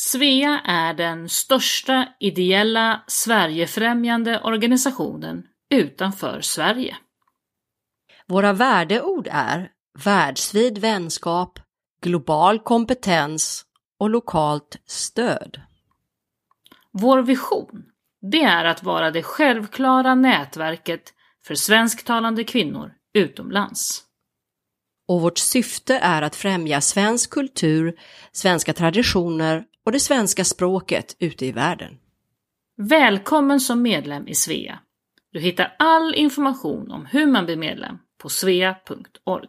[0.00, 5.42] Svea är den största ideella Sverigefrämjande organisationen
[5.74, 6.96] utanför Sverige.
[8.26, 9.70] Våra värdeord är
[10.04, 11.58] världsvid vänskap,
[12.02, 13.64] global kompetens
[14.02, 15.60] och lokalt stöd.
[16.92, 17.84] Vår vision,
[18.30, 21.14] det är att vara det självklara nätverket
[21.46, 24.02] för svensktalande kvinnor utomlands.
[25.08, 27.98] Och vårt syfte är att främja svensk kultur,
[28.32, 31.98] svenska traditioner och det svenska språket ute i världen.
[32.76, 34.78] Välkommen som medlem i Svea.
[35.32, 39.48] Du hittar all information om hur man blir medlem på svea.org.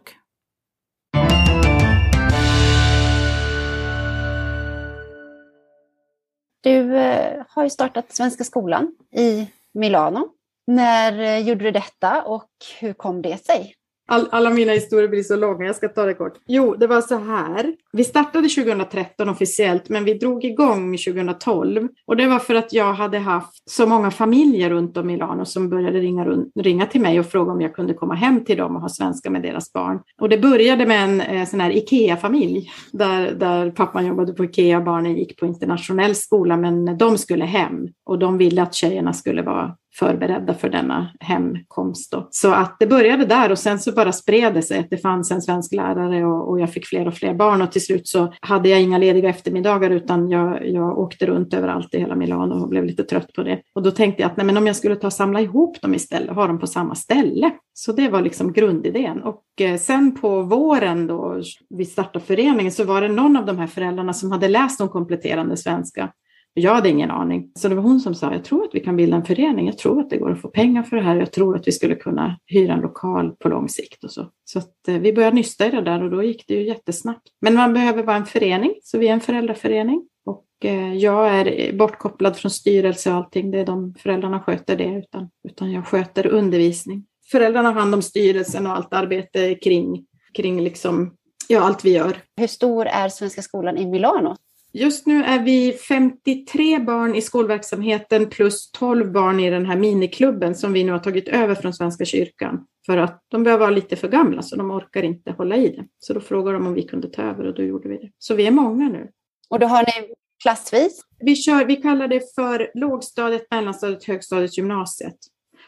[6.64, 10.28] Du eh, har ju startat Svenska skolan i Milano.
[10.66, 12.50] När eh, gjorde du detta och
[12.80, 13.74] hur kom det sig?
[14.06, 16.34] All, alla mina historier blir så långa, jag ska ta det kort.
[16.46, 17.74] Jo, det var så här.
[17.92, 21.88] Vi startade 2013 officiellt, men vi drog igång 2012.
[22.06, 25.44] Och det var för att jag hade haft så många familjer runt om i Milano
[25.44, 26.24] som började ringa,
[26.60, 29.30] ringa till mig och fråga om jag kunde komma hem till dem och ha svenska
[29.30, 30.00] med deras barn.
[30.20, 34.78] Och det började med en eh, sån här IKEA-familj, där, där pappan jobbade på IKEA,
[34.78, 37.88] och barnen gick på internationell skola, men de skulle hem.
[38.06, 42.12] Och de ville att tjejerna skulle vara förberedda för denna hemkomst.
[42.12, 42.28] Då.
[42.30, 45.30] Så att det började där och sen så bara spred det sig att det fanns
[45.30, 48.32] en svensk lärare och, och, jag fick fler och fler barn och till slut så
[48.40, 52.68] hade jag inga lediga eftermiddagar utan jag, jag åkte runt överallt i hela Milano och
[52.68, 53.60] blev lite trött på det.
[53.74, 55.94] Och då tänkte jag att nej, men om jag skulle ta och samla ihop dem
[55.94, 57.50] istället och ha dem på samma ställe.
[57.72, 59.22] Så det var liksom grundidén.
[59.22, 63.58] Och eh, sen på våren då vi startade föreningen så var det någon av de
[63.58, 66.10] här föräldrarna som hade läst om kompletterande svenska
[66.54, 67.52] jag hade ingen aning.
[67.54, 69.66] Så det var hon som sa, jag tror att vi kan bilda en förening.
[69.66, 71.16] Jag tror att det går att få pengar för det här.
[71.16, 74.30] Jag tror att vi skulle kunna hyra en lokal på lång sikt och så.
[74.44, 77.22] Så att, eh, vi började nysta i det där och då gick det ju jättesnabbt.
[77.40, 80.08] Men man behöver vara en förening, så vi är en föräldraförening.
[80.24, 83.50] Och eh, jag är bortkopplad från styrelse och allting.
[83.50, 87.06] Det är de föräldrarna sköter det, utan, utan jag sköter undervisning.
[87.30, 91.14] Föräldrarna har hand om styrelsen och allt arbete kring, kring liksom,
[91.48, 92.16] ja, allt vi gör.
[92.36, 94.36] Hur stor är Svenska skolan i Milano?
[94.76, 100.54] Just nu är vi 53 barn i skolverksamheten plus 12 barn i den här miniklubben
[100.54, 102.66] som vi nu har tagit över från Svenska kyrkan.
[102.86, 105.84] För att de behöver vara lite för gamla så de orkar inte hålla i det.
[105.98, 108.10] Så då frågade de om vi kunde ta över och då gjorde vi det.
[108.18, 109.10] Så vi är många nu.
[109.48, 111.00] Och då har ni Klassvis?
[111.18, 115.16] Vi, kör, vi kallar det för lågstadiet, mellanstadiet, högstadiet, gymnasiet.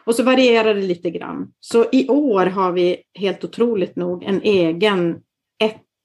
[0.05, 1.53] Och så varierar det lite grann.
[1.61, 5.21] Så i år har vi helt otroligt nog en egen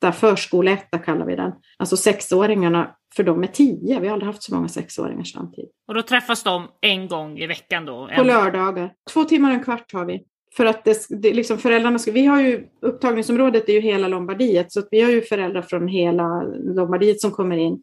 [0.01, 1.51] etta, förskoleetta kallar vi den.
[1.77, 3.99] Alltså sexåringarna, för de är tio.
[3.99, 5.71] Vi har aldrig haft så många sexåringar samtidigt.
[5.87, 8.09] Och då träffas de en gång i veckan då?
[8.15, 8.93] På lördagar.
[9.13, 10.23] Två timmar och en kvart har vi.
[10.57, 14.71] För att det, det, liksom föräldrarna ska, vi har ju, upptagningsområdet är ju hela Lombardiet,
[14.71, 16.43] så vi har ju föräldrar från hela
[16.75, 17.81] Lombardiet som kommer in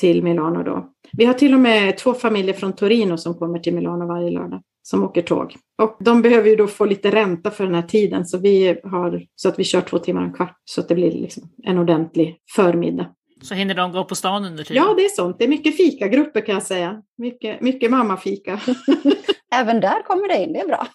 [0.00, 0.90] till Milano då.
[1.12, 4.62] Vi har till och med två familjer från Torino som kommer till Milano varje lördag
[4.86, 5.56] som åker tåg.
[5.82, 9.22] Och de behöver ju då få lite ränta för den här tiden så, vi har,
[9.36, 11.78] så att vi kör två timmar och en kvart så att det blir liksom en
[11.78, 13.06] ordentlig förmiddag.
[13.42, 14.82] Så hinner de gå på stan under tiden?
[14.82, 15.38] Ja, det är sånt.
[15.38, 17.02] Det är mycket fikagrupper kan jag säga.
[17.18, 18.60] Mycket, mycket mammafika.
[19.54, 20.86] Även där kommer det in, det är bra.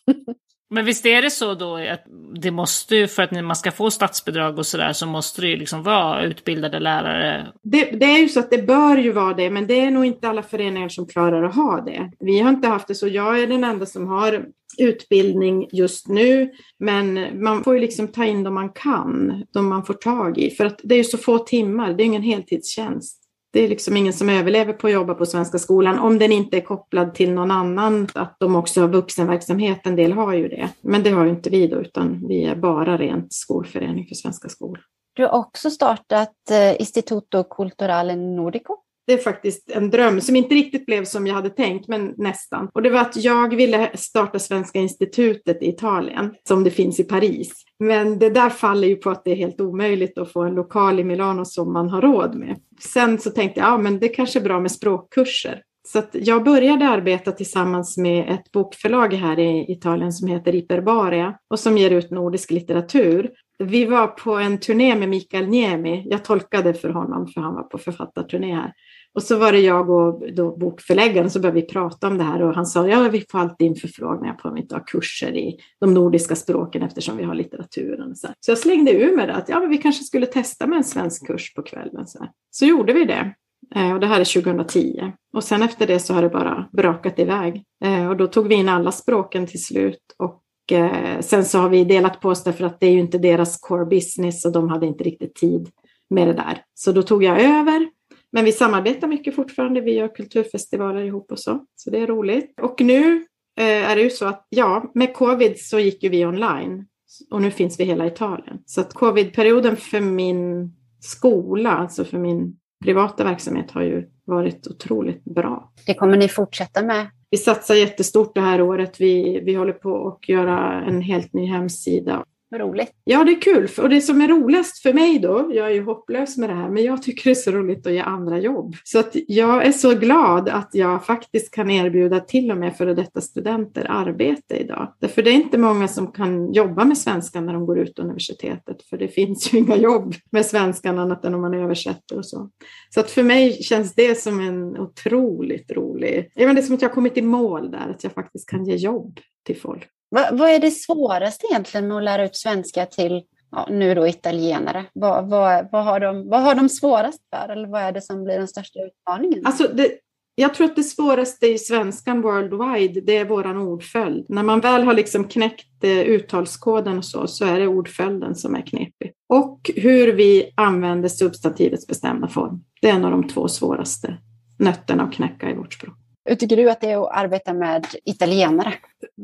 [0.69, 2.03] Men visst är det så då att
[2.41, 5.57] det måste ju, för att man ska få statsbidrag och sådär, så måste det ju
[5.57, 7.47] liksom vara utbildade lärare?
[7.63, 10.05] Det, det, är ju så att det bör ju vara det, men det är nog
[10.05, 12.11] inte alla föreningar som klarar att ha det.
[12.19, 13.07] Vi har inte haft det så.
[13.07, 14.45] Jag är den enda som har
[14.77, 19.85] utbildning just nu, men man får ju liksom ta in de man kan, de man
[19.85, 23.18] får tag i, för att det är ju så få timmar, det är ingen heltidstjänst.
[23.51, 26.57] Det är liksom ingen som överlever på att jobba på Svenska skolan om den inte
[26.57, 30.69] är kopplad till någon annan, att de också har vuxenverksamhet, en del har ju det.
[30.81, 34.49] Men det har ju inte vi då, utan vi är bara rent skolförening för Svenska
[34.49, 34.83] skolan.
[35.13, 38.77] Du har också startat eh, Instituto Istituto Culturale Nordico.
[39.09, 42.69] Det är faktiskt en dröm som inte riktigt blev som jag hade tänkt, men nästan.
[42.73, 47.03] Och det var att jag ville starta Svenska institutet i Italien, som det finns i
[47.03, 47.53] Paris.
[47.79, 50.99] Men det där faller ju på att det är helt omöjligt att få en lokal
[50.99, 52.55] i Milano som man har råd med.
[52.79, 55.61] Sen så tänkte jag, ja men det kanske är bra med språkkurser.
[55.87, 61.59] Så jag började arbeta tillsammans med ett bokförlag här i Italien som heter Iperbaria och
[61.59, 63.29] som ger ut nordisk litteratur.
[63.63, 66.07] Vi var på en turné med Mikael Niemi.
[66.09, 68.73] Jag tolkade för honom för han var på författarturné här.
[69.15, 72.41] Och så var det jag och då bokförläggaren så började vi prata om det här
[72.41, 75.37] och han sa ja, vi får alltid in förfrågningar på om vi inte har kurser
[75.37, 78.15] i de nordiska språken eftersom vi har litteraturen.
[78.15, 80.77] Så, så jag slängde ur med det att ja, men vi kanske skulle testa med
[80.77, 82.07] en svensk kurs på kvällen.
[82.07, 83.33] Så, så gjorde vi det.
[83.75, 85.11] Eh, och det här är 2010.
[85.33, 87.63] Och sen efter det så har det bara brakat iväg.
[87.83, 90.15] Eh, och då tog vi in alla språken till slut.
[90.17, 93.17] Och eh, sen så har vi delat på oss därför att det är ju inte
[93.17, 95.69] deras core business och de hade inte riktigt tid
[96.09, 96.63] med det där.
[96.73, 97.89] Så då tog jag över
[98.31, 99.81] men vi samarbetar mycket fortfarande.
[99.81, 101.65] Vi gör kulturfestivaler ihop och så.
[101.75, 102.59] Så det är roligt.
[102.61, 103.15] Och nu
[103.59, 106.85] eh, är det ju så att ja, med covid så gick ju vi online.
[107.31, 108.57] Och nu finns vi hela Italien.
[108.65, 115.23] Så att covidperioden för min skola, alltså för min privata verksamhet har ju varit otroligt
[115.23, 115.73] bra.
[115.85, 117.07] Det kommer ni fortsätta med?
[117.29, 119.01] Vi satsar jättestort det här året.
[119.01, 122.23] Vi, vi håller på att göra en helt ny hemsida
[122.57, 122.91] roligt.
[123.03, 123.69] Ja, det är kul.
[123.77, 126.69] Och det som är roligast för mig då, jag är ju hopplös med det här,
[126.69, 128.75] men jag tycker det är så roligt att ge andra jobb.
[128.83, 132.93] Så att jag är så glad att jag faktiskt kan erbjuda till och med före
[132.93, 134.93] detta studenter arbete idag.
[134.99, 138.81] Därför det är inte många som kan jobba med svenska när de går ut universitetet,
[138.83, 142.49] för det finns ju inga jobb med svenskan annat än om man översätter och så.
[142.89, 146.89] Så att för mig känns det som en otroligt rolig, det är som att jag
[146.89, 149.87] har kommit i mål där, att jag faktiskt kan ge jobb till folk.
[150.09, 154.07] Vad, vad är det svåraste egentligen med att lära ut svenska till ja, nu då
[154.07, 154.85] italienare?
[154.93, 157.49] Vad, vad, vad, har de, vad har de svårast för?
[157.49, 159.45] Eller vad är det som blir den största utmaningen?
[159.45, 159.91] Alltså det,
[160.35, 164.25] jag tror att det svåraste i svenskan worldwide, det är våran ordföljd.
[164.29, 168.55] När man väl har liksom knäckt eh, uttalskoden och så, så är det ordföljden som
[168.55, 169.11] är knepig.
[169.29, 172.63] Och hur vi använder substantivets bestämda form.
[172.81, 174.17] Det är en av de två svåraste
[174.59, 175.98] nötterna att knäcka i vårt språk.
[176.29, 178.73] Hur tycker du att det är att arbeta med italienare?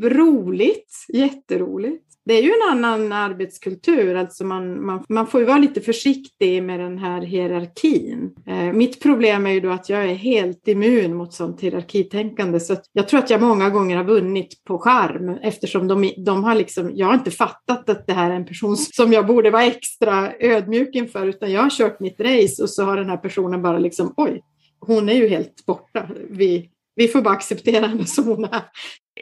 [0.04, 2.06] Roligt, jätteroligt.
[2.26, 6.64] Det är ju en annan arbetskultur, alltså man, man, man får ju vara lite försiktig
[6.64, 8.36] med den här hierarkin.
[8.48, 12.76] Eh, mitt problem är ju då att jag är helt immun mot sånt hierarkitänkande, så
[12.94, 16.92] jag tror att jag många gånger har vunnit på charm eftersom de, de har liksom,
[16.94, 20.34] jag har inte fattat att det här är en person som jag borde vara extra
[20.40, 23.80] ödmjuk inför, utan jag har kört mitt race och så har den här personen bara
[23.80, 24.42] liksom, oj,
[24.80, 26.10] hon är ju helt borta.
[26.30, 28.62] vid vi får bara acceptera henne som hon är.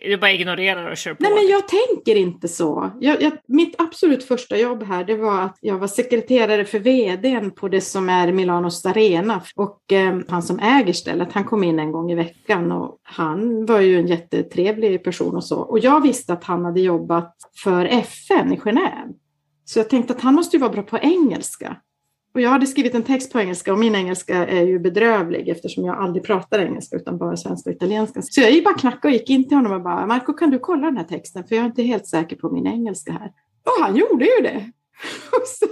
[0.01, 1.23] Du bara ignorerar och kör på?
[1.23, 2.91] Nej, men jag tänker inte så.
[2.99, 7.51] Jag, jag, mitt absolut första jobb här, det var att jag var sekreterare för vdn
[7.51, 9.41] på det som är Milanos Arena.
[9.55, 13.65] Och eh, han som äger stället, han kom in en gång i veckan och han
[13.65, 15.59] var ju en jättetrevlig person och så.
[15.59, 19.13] Och jag visste att han hade jobbat för FN i Genève.
[19.65, 21.78] Så jag tänkte att han måste ju vara bra på engelska.
[22.34, 25.86] Och jag hade skrivit en text på engelska och min engelska är ju bedrövlig eftersom
[25.86, 28.21] jag aldrig pratar engelska utan bara svenska och italienska.
[28.21, 30.59] Så jag gick bara knackade och gick in till honom och bara Marco kan du
[30.59, 33.31] kolla den här texten för jag är inte helt säker på min engelska här.
[33.63, 34.71] Och han gjorde ju det.
[35.31, 35.65] Och så,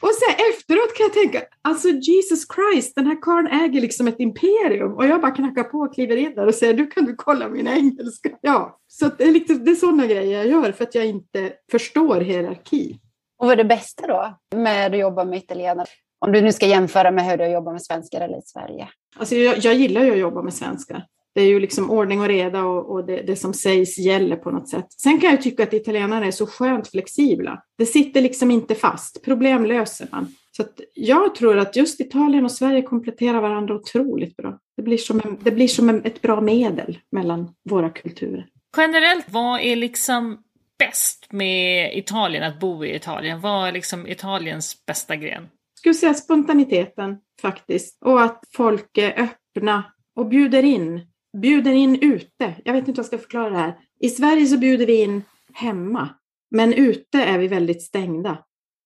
[0.00, 4.20] och så efteråt kan jag tänka, alltså Jesus Christ, den här karln äger liksom ett
[4.20, 4.92] imperium.
[4.92, 7.48] Och jag bara knackar på och kliver in där och säger, du kan du kolla
[7.48, 8.30] min engelska.
[8.40, 11.52] Ja, så det är, liksom, det är sådana grejer jag gör för att jag inte
[11.70, 13.00] förstår hierarki.
[13.38, 15.88] Och vad är det bästa då med att jobba med italienare?
[16.18, 18.88] Om du nu ska jämföra med hur du jobbar med svenskar eller i Sverige.
[19.16, 21.06] Alltså jag, jag gillar ju att jobba med svenskar.
[21.34, 24.50] Det är ju liksom ordning och reda och, och det, det, som sägs gäller på
[24.50, 24.86] något sätt.
[25.02, 27.62] Sen kan jag tycka att italienare är så skönt flexibla.
[27.78, 29.24] Det sitter liksom inte fast.
[29.24, 30.34] Problem löser man.
[30.56, 30.64] Så
[30.94, 34.58] jag tror att just Italien och Sverige kompletterar varandra otroligt bra.
[34.76, 38.46] Det blir som, en, det blir som en, ett bra medel mellan våra kulturer.
[38.76, 40.38] Generellt, vad är liksom
[40.78, 43.40] bäst med Italien, att bo i Italien?
[43.40, 45.48] Vad är liksom Italiens bästa gren?
[45.86, 47.98] Jag skulle säga spontaniteten faktiskt.
[48.02, 49.84] Och att folk är öppna
[50.16, 51.00] och bjuder in
[51.42, 52.54] bjuder in ute.
[52.64, 53.78] Jag vet inte hur jag ska förklara det här.
[54.00, 55.22] I Sverige så bjuder vi in
[55.52, 56.08] hemma,
[56.50, 58.38] men ute är vi väldigt stängda.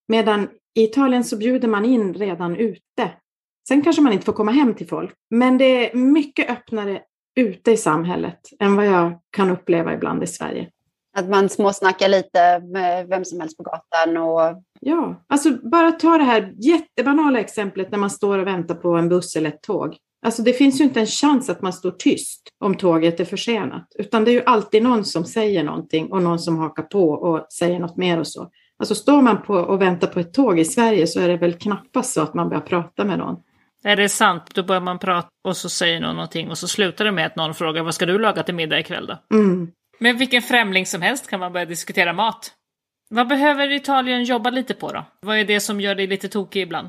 [0.09, 3.11] Medan i Italien så bjuder man in redan ute.
[3.69, 7.03] Sen kanske man inte får komma hem till folk, men det är mycket öppnare
[7.37, 10.71] ute i samhället än vad jag kan uppleva ibland i Sverige.
[11.17, 14.63] Att man småsnackar lite med vem som helst på gatan och...
[14.81, 19.09] Ja, alltså bara ta det här jättebanala exemplet när man står och väntar på en
[19.09, 19.97] buss eller ett tåg.
[20.27, 23.87] Alltså det finns ju inte en chans att man står tyst om tåget är försenat,
[23.99, 27.47] utan det är ju alltid någon som säger någonting och någon som hakar på och
[27.53, 28.51] säger något mer och så.
[28.79, 31.53] Alltså står man på och väntar på ett tåg i Sverige så är det väl
[31.53, 33.37] knappast så att man börjar prata med någon.
[33.85, 34.43] Är det sant?
[34.55, 37.37] Då börjar man prata och så säger någon någonting och så slutar det med att
[37.37, 39.37] någon frågar vad ska du laga till middag ikväll då?
[39.37, 39.71] Mm.
[40.03, 42.53] Med vilken främling som helst kan man börja diskutera mat.
[43.11, 45.05] Vad behöver Italien jobba lite på då?
[45.21, 46.89] Vad är det som gör dig lite tokig ibland?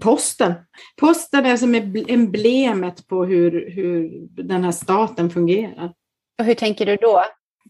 [0.00, 0.54] Posten.
[1.00, 1.74] Posten är som
[2.08, 5.92] emblemet på hur, hur den här staten fungerar.
[6.38, 7.24] Och hur tänker du då?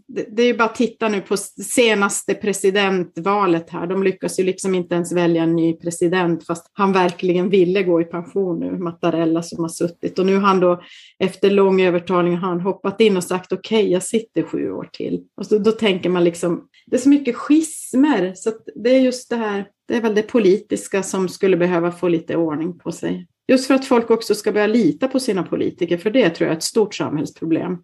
[0.08, 3.86] Det, är ju bara att titta nu på senaste presidentvalet här.
[3.86, 8.00] De lyckas ju liksom inte ens välja en ny president fast han verkligen ville gå
[8.00, 10.18] i pension nu, Mattarella som har suttit.
[10.18, 10.82] Och nu har han då
[11.18, 14.88] efter lång övertalning har han hoppat in och sagt okej, okay, jag sitter sju år
[14.92, 15.24] till.
[15.36, 19.30] Och så, då tänker man liksom, det är så mycket schismer så det är just
[19.30, 23.26] det här det är väl det politiska som skulle behöva få lite ordning på sig.
[23.48, 26.52] Just för att folk också ska börja lita på sina politiker, för det tror jag
[26.52, 27.76] är ett stort samhällsproblem.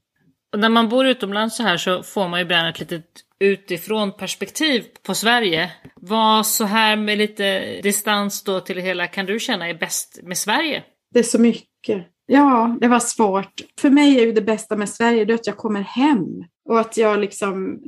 [0.55, 3.05] Och när man bor utomlands så här så får man ju ibland ett litet
[3.41, 5.71] utifrån perspektiv på Sverige.
[5.95, 10.21] Vad så här med lite distans då till det hela kan du känna är bäst
[10.23, 10.83] med Sverige?
[11.15, 12.07] Det är så mycket.
[12.27, 13.53] Ja, det var svårt.
[13.81, 16.27] För mig är ju det bästa med Sverige det att jag kommer hem
[16.69, 17.79] och att jag liksom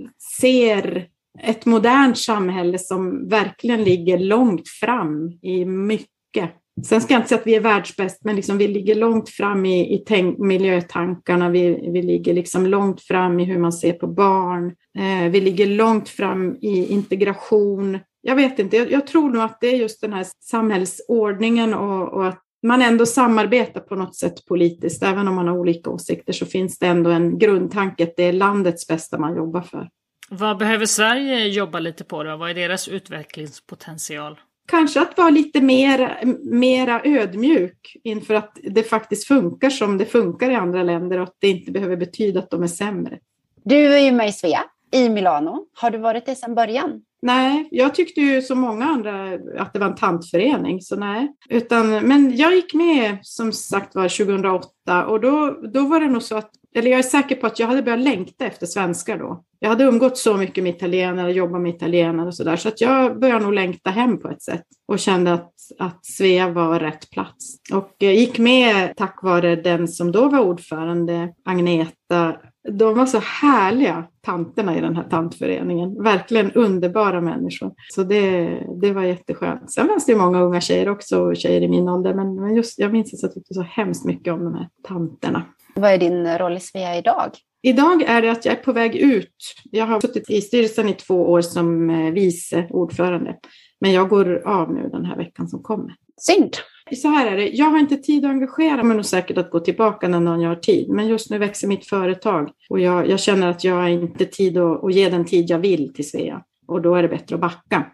[0.40, 1.06] ser
[1.42, 6.50] ett modernt samhälle som verkligen ligger långt fram i mycket.
[6.84, 9.66] Sen ska jag inte säga att vi är världsbäst, men liksom vi ligger långt fram
[9.66, 11.48] i, i tänk, miljötankarna.
[11.48, 14.66] Vi, vi ligger liksom långt fram i hur man ser på barn.
[14.98, 17.98] Eh, vi ligger långt fram i integration.
[18.20, 22.12] Jag vet inte, jag, jag, tror nog att det är just den här samhällsordningen och,
[22.12, 25.02] och att man ändå samarbetar på något sätt politiskt.
[25.02, 28.32] Även om man har olika åsikter så finns det ändå en grundtanke att det är
[28.32, 29.88] landets bästa man jobbar för.
[30.30, 32.36] Vad behöver Sverige jobba lite på då?
[32.36, 34.38] Vad är deras utvecklingspotential?
[34.66, 40.50] Kanske att vara lite mer, mera ödmjuk inför att det faktiskt funkar som det funkar
[40.50, 43.18] i andra länder och att det inte behöver betyda att de är sämre.
[43.64, 45.66] Du är ju med i Svea i Milano.
[45.74, 47.02] Har du varit det sedan början?
[47.22, 51.32] Nej, jag tyckte ju som många andra att det var en tantförening, så nej.
[51.48, 56.22] Utan, men jag gick med som sagt var 2008 och då, då var det nog
[56.22, 59.44] så att, eller jag är säker på att jag hade börjat längta efter svenskar då.
[59.58, 63.20] Jag hade umgått så mycket med italienare, jobbat med italienare och sådär, så att jag
[63.20, 67.56] började nog längta hem på ett sätt och kände att, att Svea var rätt plats.
[67.72, 72.36] Och eh, gick med tack vare den som då var ordförande, Agneta
[72.68, 76.02] de var så härliga, tanterna i den här tantföreningen.
[76.02, 77.72] Verkligen underbara människor.
[77.94, 78.48] Så det,
[78.80, 79.72] det var jätteskönt.
[79.72, 82.92] Sen fanns det ju många unga tjejer också, tjejer i min ålder, men just, jag
[82.92, 85.42] minns att jag tyckte så hemskt mycket om de här tanterna.
[85.76, 87.30] Vad är din roll i Svea idag?
[87.62, 89.54] Idag är det att jag är på väg ut.
[89.70, 93.36] Jag har suttit i styrelsen i två år som eh, vice ordförande.
[93.80, 95.94] Men jag går av nu den här veckan som kommer.
[96.20, 96.56] Synd.
[96.96, 99.60] Så här är det, jag har inte tid att engagera mig nog säkert att gå
[99.60, 100.88] tillbaka när någon har tid.
[100.88, 104.58] Men just nu växer mitt företag och jag, jag känner att jag har inte tid
[104.58, 106.42] att, att ge den tid jag vill till Svea.
[106.66, 107.86] Och då är det bättre att backa.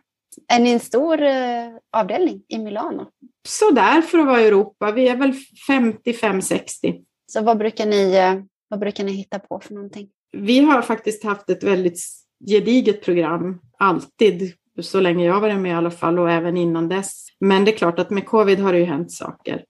[0.53, 1.33] Är ni en stor eh,
[1.93, 3.07] avdelning i Milano?
[3.49, 4.93] Så där för att vara i Europa.
[4.93, 5.33] Vi är väl
[5.69, 7.03] 55-60.
[7.33, 10.09] Så vad brukar, ni, eh, vad brukar ni hitta på för någonting?
[10.33, 11.99] Vi har faktiskt haft ett väldigt
[12.49, 17.27] gediget program, alltid så länge jag varit med i alla fall och även innan dess.
[17.41, 19.65] Men det är klart att med covid har det ju hänt saker.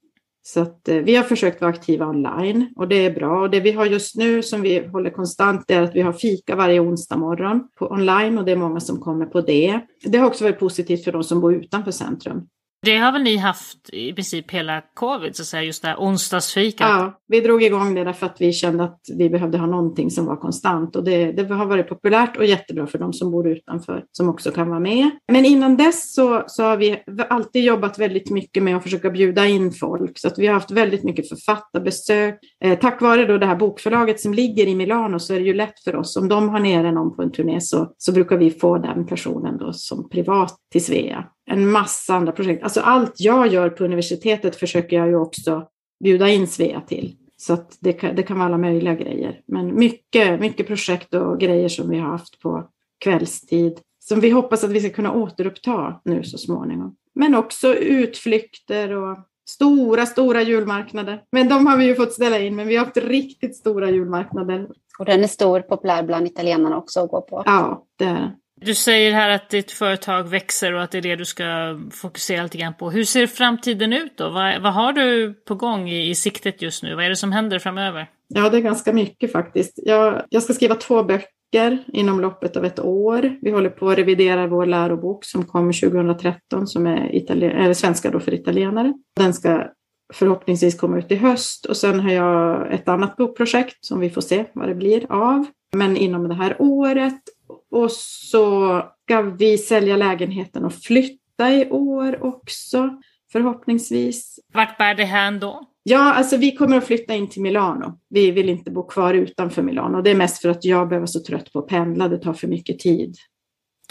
[0.45, 3.41] Så att, eh, vi har försökt vara aktiva online och det är bra.
[3.41, 6.55] Och det vi har just nu som vi håller konstant är att vi har fika
[6.55, 9.79] varje onsdag morgon på online och det är många som kommer på det.
[10.03, 12.47] Det har också varit positivt för de som bor utanför centrum.
[12.83, 15.97] Det har väl ni haft i princip hela covid, så att säga, just det här
[15.97, 16.89] onsdagsfikat?
[16.89, 20.25] Ja, vi drog igång det därför att vi kände att vi behövde ha någonting som
[20.25, 24.03] var konstant och det, det har varit populärt och jättebra för de som bor utanför
[24.11, 25.09] som också kan vara med.
[25.31, 29.47] Men innan dess så, så har vi alltid jobbat väldigt mycket med att försöka bjuda
[29.47, 32.39] in folk så att vi har haft väldigt mycket författarbesök.
[32.63, 35.53] Eh, tack vare då det här bokförlaget som ligger i Milano så är det ju
[35.53, 36.17] lätt för oss.
[36.17, 39.57] Om de har nere någon på en turné så, så brukar vi få den personen
[39.57, 42.63] då som privat till Svea en massa andra projekt.
[42.63, 45.67] Alltså allt jag gör på universitetet försöker jag ju också
[46.03, 47.15] bjuda in Svea till.
[47.37, 49.41] Så att det, kan, det kan vara alla möjliga grejer.
[49.45, 52.69] Men mycket, mycket projekt och grejer som vi har haft på
[52.99, 53.79] kvällstid.
[53.99, 56.95] Som vi hoppas att vi ska kunna återuppta nu så småningom.
[57.15, 59.17] Men också utflykter och
[59.49, 61.23] stora, stora julmarknader.
[61.31, 64.67] Men de har vi ju fått ställa in, men vi har haft riktigt stora julmarknader.
[64.99, 67.43] Och den är stor, populär bland italienarna också att gå på.
[67.45, 68.31] Ja, det är den.
[68.65, 72.43] Du säger här att ditt företag växer och att det är det du ska fokusera
[72.43, 72.91] lite grann på.
[72.91, 74.29] Hur ser framtiden ut då?
[74.29, 76.95] Vad, vad har du på gång i, i siktet just nu?
[76.95, 78.09] Vad är det som händer framöver?
[78.27, 79.73] Ja, det är ganska mycket faktiskt.
[79.75, 83.37] Jag, jag ska skriva två böcker inom loppet av ett år.
[83.41, 88.19] Vi håller på att revidera vår lärobok som kom 2013 som är eller svenska då
[88.19, 88.93] för italienare.
[89.15, 89.67] Den ska
[90.13, 94.21] förhoppningsvis komma ut i höst och sen har jag ett annat bokprojekt som vi får
[94.21, 95.45] se vad det blir av.
[95.75, 97.21] Men inom det här året
[97.71, 102.89] och så ska vi sälja lägenheten och flytta i år också,
[103.31, 104.39] förhoppningsvis.
[104.53, 105.69] Vart bär det hän då?
[105.83, 107.99] Ja, alltså vi kommer att flytta in till Milano.
[108.09, 110.01] Vi vill inte bo kvar utanför Milano.
[110.01, 112.07] Det är mest för att jag behöver så trött på att pendla.
[112.07, 113.15] Det tar för mycket tid.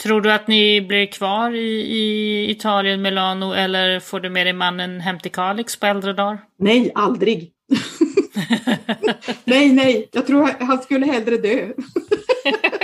[0.02, 4.52] Tror du att ni blir kvar i, i Italien, Milano eller får du med dig
[4.52, 6.38] mannen hem till Kalix på äldre dagar?
[6.58, 7.52] Nej, aldrig.
[9.44, 11.68] nej, nej, jag tror han skulle hellre dö.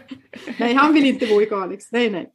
[0.58, 1.92] nej, han vill inte bo i Kalix.
[1.92, 2.28] Nej, nej.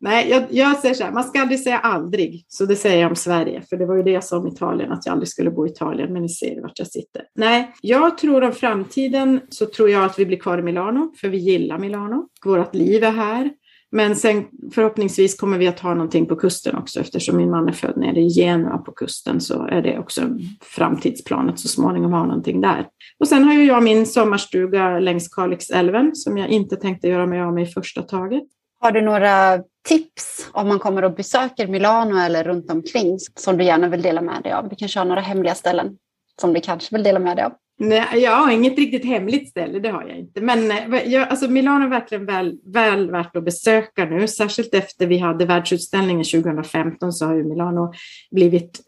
[0.00, 2.44] Nej, jag, jag säger så här, man ska aldrig säga aldrig.
[2.48, 4.92] Så det säger jag om Sverige, för det var ju det jag sa om Italien,
[4.92, 7.22] att jag aldrig skulle bo i Italien, men ni ser vart jag sitter.
[7.34, 11.28] Nej, jag tror om framtiden så tror jag att vi blir kvar i Milano, för
[11.28, 12.28] vi gillar Milano.
[12.44, 13.50] Vårt liv är här.
[13.92, 17.72] Men sen förhoppningsvis kommer vi att ha någonting på kusten också eftersom min man är
[17.72, 20.22] född nere i Genua på kusten så är det också
[20.60, 22.86] framtidsplanet så småningom ha någonting där.
[23.18, 27.40] Och sen har ju jag min sommarstuga längs Kalixälven som jag inte tänkte göra mig
[27.40, 28.42] av med i första taget.
[28.80, 33.64] Har du några tips om man kommer och besöker Milano eller runt omkring som du
[33.64, 34.68] gärna vill dela med dig av?
[34.68, 35.96] Du kanske har några hemliga ställen
[36.40, 37.52] som du kanske vill dela med dig av?
[37.82, 40.40] Nej, jag har inget riktigt hemligt ställe, det har jag inte.
[40.40, 45.06] Men eh, jag, alltså Milano är verkligen väl, väl värt att besöka nu, särskilt efter
[45.06, 47.92] vi hade världsutställningen 2015 så har ju Milano
[48.30, 48.80] blivit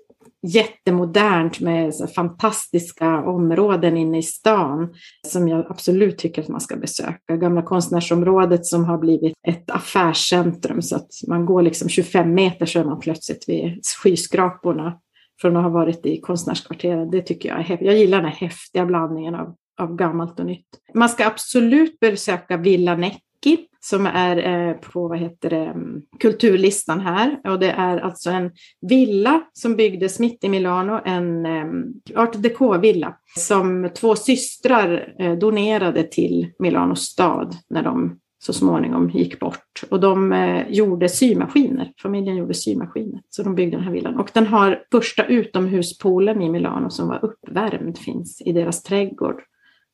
[0.47, 4.95] jättemodernt med fantastiska områden inne i stan
[5.27, 7.37] som jag absolut tycker att man ska besöka.
[7.37, 12.81] Gamla konstnärsområdet som har blivit ett affärscentrum så att man går liksom 25 meter så
[12.81, 14.99] är man plötsligt vid skyskraporna
[15.41, 17.11] från att ha varit i konstnärskvarteren.
[17.11, 17.87] Det tycker jag är häftigt.
[17.87, 20.67] Jag gillar den här häftiga blandningen av, av gammalt och nytt.
[20.95, 27.01] Man ska absolut besöka Villa Necki som är eh, på vad heter det, mm, kulturlistan
[27.01, 27.41] här.
[27.45, 33.17] Och det är alltså en villa som byggdes mitt i Milano, en eh, art deco-villa
[33.39, 39.85] som två systrar eh, donerade till Milano stad när de så småningom gick bort.
[39.91, 44.17] Och de eh, gjorde symaskiner, familjen gjorde symaskiner, så de byggde den här villan.
[44.17, 49.43] Och den har första utomhuspoolen i Milano som var uppvärmd, finns i deras trädgård.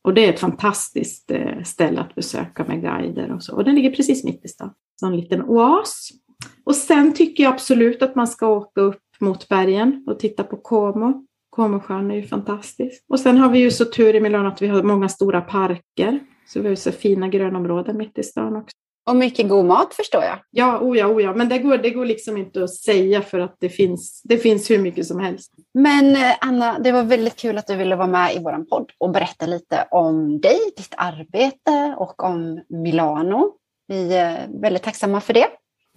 [0.02, 3.56] Och det är ett fantastiskt eh, ställe att besöka med guider och så.
[3.56, 4.70] Och den ligger precis mitt i stan,
[5.00, 6.10] så en liten oas.
[6.64, 10.56] Och sen tycker jag absolut att man ska åka upp mot bergen och titta på
[10.56, 11.24] Como.
[11.50, 13.04] Comosjön är ju fantastisk.
[13.08, 16.20] Och sen har vi ju så tur i Milano att vi har många stora parker
[16.48, 18.74] så vi har så fina grönområden mitt i stan också.
[19.08, 20.38] Och mycket god mat förstår jag.
[20.50, 21.34] Ja, oh ja, oh ja.
[21.34, 24.70] men det går, det går liksom inte att säga för att det finns, det finns
[24.70, 25.52] hur mycket som helst.
[25.74, 28.92] Men eh, Anna, det var väldigt kul att du ville vara med i vår podd
[28.98, 33.52] och berätta lite om dig, ditt arbete och om Milano.
[33.86, 35.46] Vi är väldigt tacksamma för det.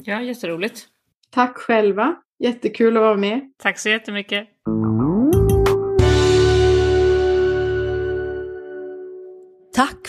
[0.03, 0.87] Ja, jätteroligt.
[1.29, 2.15] Tack själva.
[2.39, 3.41] Jättekul att vara med.
[3.57, 4.47] Tack så jättemycket.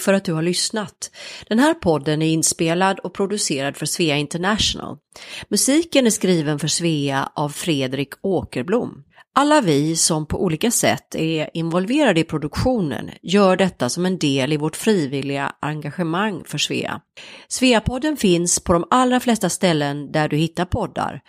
[0.03, 1.11] För att du har lyssnat.
[1.48, 4.98] Den här podden är inspelad och producerad för Svea International.
[5.48, 9.05] Musiken är skriven för Svea av Fredrik Åkerblom.
[9.34, 14.53] Alla vi som på olika sätt är involverade i produktionen gör detta som en del
[14.53, 17.00] i vårt frivilliga engagemang för Svea.
[17.48, 21.20] Sveapodden finns på de allra flesta ställen där du hittar poddar.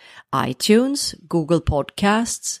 [0.46, 2.60] iTunes, Google Podcasts,